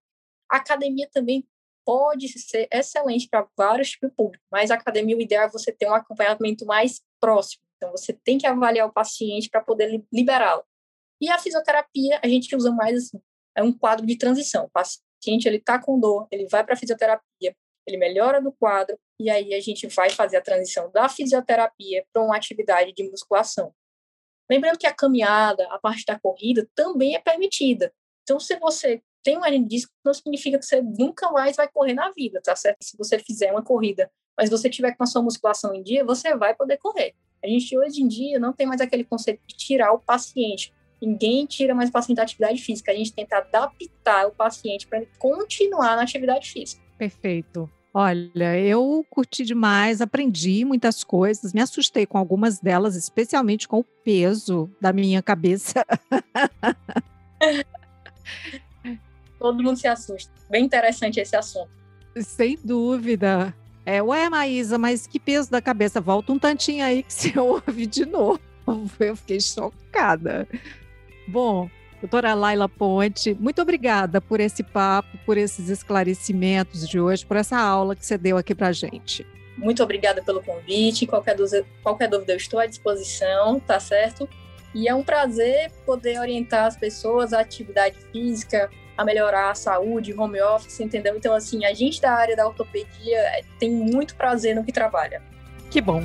A 0.50 0.58
academia 0.58 1.10
também 1.12 1.48
pode 1.86 2.28
ser 2.40 2.68
excelente 2.72 3.28
para 3.30 3.48
vários 3.58 3.92
tipos 3.92 4.10
de 4.10 4.16
público, 4.16 4.44
mas 4.52 4.72
a 4.72 4.76
academia, 4.76 5.18
o 5.18 5.22
ideal 5.22 5.46
é 5.46 5.50
você 5.50 5.72
ter 5.72 5.88
um 5.88 5.94
acompanhamento 5.94 6.66
mais 6.66 7.02
próximo. 7.20 7.64
Então, 7.78 7.92
você 7.92 8.14
tem 8.14 8.38
que 8.38 8.48
avaliar 8.48 8.88
o 8.88 8.94
paciente 8.94 9.50
para 9.50 9.62
poder 9.62 10.04
liberá-lo. 10.12 10.64
E 11.20 11.30
a 11.30 11.38
fisioterapia, 11.38 12.20
a 12.24 12.28
gente 12.28 12.56
usa 12.56 12.72
mais 12.72 12.98
assim, 12.98 13.22
é 13.56 13.64
um 13.64 13.72
quadro 13.72 14.06
de 14.06 14.18
transição. 14.18 14.66
O 14.66 14.70
paciente, 14.70 15.48
ele 15.48 15.58
está 15.58 15.80
com 15.80 16.00
dor, 16.00 16.28
ele 16.32 16.48
vai 16.48 16.64
para 16.64 16.74
a 16.74 16.78
fisioterapia, 16.78 17.56
ele 17.86 17.98
melhora 17.98 18.40
no 18.40 18.54
quadro, 18.54 18.98
e 19.20 19.30
aí 19.30 19.54
a 19.54 19.60
gente 19.60 19.88
vai 19.88 20.10
fazer 20.10 20.38
a 20.38 20.42
transição 20.42 20.90
da 20.92 21.10
fisioterapia 21.10 22.06
para 22.14 22.24
uma 22.24 22.36
atividade 22.36 22.94
de 22.94 23.10
musculação. 23.10 23.74
Lembrando 24.50 24.78
que 24.78 24.88
a 24.88 24.94
caminhada, 24.94 25.68
a 25.70 25.80
parte 25.80 26.06
da 26.06 26.20
corrida, 26.20 26.68
também 26.76 27.16
é 27.16 27.20
permitida. 27.20 27.94
Então, 28.24 28.40
se 28.40 28.58
você 28.58 29.02
tem 29.24 29.38
um 29.38 29.46
hernia 29.46 29.68
disco, 29.68 29.92
não 30.04 30.14
significa 30.14 30.60
que 30.60 30.66
você 30.66 30.82
nunca 30.82 31.32
mais 31.32 31.56
vai 31.56 31.68
correr 31.68 31.94
na 31.94 32.12
vida, 32.12 32.42
tá 32.44 32.56
certo? 32.56 32.84
Se 32.84 32.98
você 32.98 33.18
fizer 33.20 33.52
uma 33.52 33.64
corrida, 33.64 34.12
mas 34.38 34.50
você 34.50 34.70
tiver 34.70 34.96
com 34.96 35.04
a 35.04 35.08
sua 35.08 35.22
musculação 35.22 35.74
em 35.74 35.82
dia, 35.82 36.04
você 36.04 36.36
vai 36.36 36.54
poder 36.54 36.78
correr. 36.78 37.14
A 37.44 37.48
gente 37.48 37.78
hoje 37.78 38.02
em 38.02 38.08
dia 38.08 38.40
não 38.40 38.54
tem 38.54 38.66
mais 38.66 38.82
aquele 38.82 39.04
conceito 39.04 39.42
de 39.46 39.56
tirar 39.56 39.92
o 39.94 40.00
paciente. 40.00 40.74
Ninguém 41.02 41.46
tira 41.46 41.76
mais 41.76 41.90
o 41.90 41.92
paciente 41.92 42.18
da 42.18 42.24
atividade 42.24 42.62
física. 42.62 42.92
A 42.92 42.96
gente 42.96 43.14
tenta 43.14 43.38
adaptar 43.38 44.28
o 44.28 44.32
paciente 44.32 44.88
para 44.88 45.00
ele 45.00 45.10
continuar 45.20 45.96
na 45.96 46.04
atividade 46.04 46.50
física. 46.50 46.82
Perfeito. 46.98 47.70
Olha, 47.94 48.60
eu 48.60 49.06
curti 49.08 49.46
demais, 49.46 50.02
aprendi 50.02 50.66
muitas 50.66 51.04
coisas, 51.04 51.54
me 51.54 51.62
assustei 51.62 52.08
com 52.08 52.18
algumas 52.18 52.60
delas, 52.60 52.96
especialmente 52.96 53.68
com 53.68 53.82
o 53.82 53.84
peso 53.84 54.68
da 54.82 54.92
minha 54.92 55.22
cabeça. 55.22 55.86
Todo 59.38 59.62
mundo 59.62 59.78
se 59.78 59.88
assusta. 59.88 60.32
Bem 60.50 60.66
interessante 60.66 61.20
esse 61.20 61.36
assunto. 61.36 61.70
Sem 62.18 62.58
dúvida. 62.64 63.54
É, 63.86 64.02
ué, 64.02 64.28
Maísa, 64.30 64.80
mas 64.80 65.06
que 65.06 65.20
peso 65.20 65.52
da 65.52 65.62
cabeça? 65.62 66.02
Volta 66.02 66.32
um 66.32 66.40
tantinho 66.40 66.84
aí 66.84 67.04
que 67.04 67.14
você 67.14 67.38
ouve 67.38 67.86
de 67.86 68.06
novo. 68.06 68.40
Eu 69.00 69.16
fiquei 69.16 69.40
chocada. 69.40 70.48
Bom, 71.28 71.70
doutora 72.04 72.34
Laila 72.34 72.68
Ponte, 72.68 73.34
muito 73.40 73.62
obrigada 73.62 74.20
por 74.20 74.42
esse 74.42 74.62
papo, 74.62 75.18
por 75.26 75.38
esses 75.38 75.70
esclarecimentos 75.70 76.86
de 76.88 77.00
hoje, 77.00 77.26
por 77.26 77.38
essa 77.38 77.58
aula 77.58 77.96
que 77.96 78.06
você 78.06 78.18
deu 78.18 78.38
aqui 78.38 78.54
para 78.54 78.74
gente. 78.74 79.26
Muito 79.58 79.82
obrigada 79.82 80.22
pelo 80.22 80.44
convite. 80.44 81.08
Qualquer 81.08 81.38
dúvida, 81.38 81.66
qualquer 81.82 82.10
dúvida 82.10 82.34
eu 82.34 82.38
estou 82.38 82.60
à 82.60 82.66
disposição, 82.66 83.58
tá 83.58 83.80
certo? 83.80 84.28
E 84.76 84.90
é 84.90 84.94
um 84.94 85.02
prazer 85.02 85.72
poder 85.86 86.20
orientar 86.20 86.66
as 86.66 86.76
pessoas 86.76 87.32
à 87.32 87.40
atividade 87.40 87.96
física, 88.12 88.70
a 88.98 89.06
melhorar 89.06 89.52
a 89.52 89.56
saúde, 89.56 90.14
home 90.14 90.42
office, 90.42 90.82
entendeu? 90.82 91.16
Então, 91.16 91.34
assim, 91.34 91.64
a 91.64 91.74
gente 91.74 92.02
da 92.02 92.12
área 92.12 92.36
da 92.36 92.46
ortopedia 92.46 93.18
é, 93.18 93.44
tem 93.58 93.72
muito 93.72 94.16
prazer 94.16 94.54
no 94.54 94.66
que 94.66 94.74
trabalha. 94.74 95.22
Que 95.72 95.80
bom. 95.80 96.02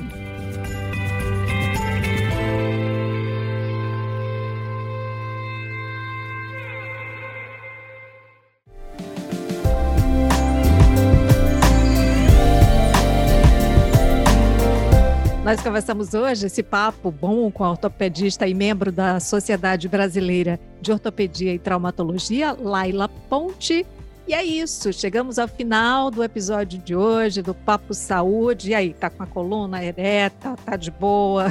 Nós 15.49 15.61
conversamos 15.61 16.13
hoje 16.13 16.45
esse 16.45 16.61
papo 16.61 17.09
bom 17.09 17.49
com 17.49 17.63
a 17.63 17.71
ortopedista 17.71 18.47
e 18.47 18.53
membro 18.53 18.91
da 18.91 19.19
Sociedade 19.19 19.87
Brasileira 19.87 20.59
de 20.79 20.91
Ortopedia 20.91 21.51
e 21.51 21.57
Traumatologia, 21.57 22.53
Laila 22.53 23.09
Ponte. 23.27 23.83
E 24.27 24.33
é 24.35 24.43
isso, 24.43 24.93
chegamos 24.93 25.39
ao 25.39 25.47
final 25.47 26.11
do 26.11 26.23
episódio 26.23 26.77
de 26.77 26.95
hoje 26.95 27.41
do 27.41 27.55
Papo 27.55 27.95
Saúde. 27.95 28.69
E 28.69 28.75
aí, 28.75 28.93
tá 28.93 29.09
com 29.09 29.23
a 29.23 29.25
coluna 29.25 29.83
ereta, 29.83 30.55
tá 30.63 30.75
de 30.75 30.91
boa? 30.91 31.47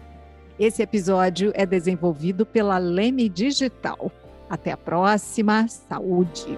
Esse 0.59 0.81
episódio 0.81 1.53
é 1.55 1.65
desenvolvido 1.65 2.45
pela 2.45 2.77
Leme 2.77 3.29
Digital. 3.29 4.11
Até 4.49 4.71
a 4.71 4.77
próxima. 4.77 5.67
Saúde! 5.67 6.57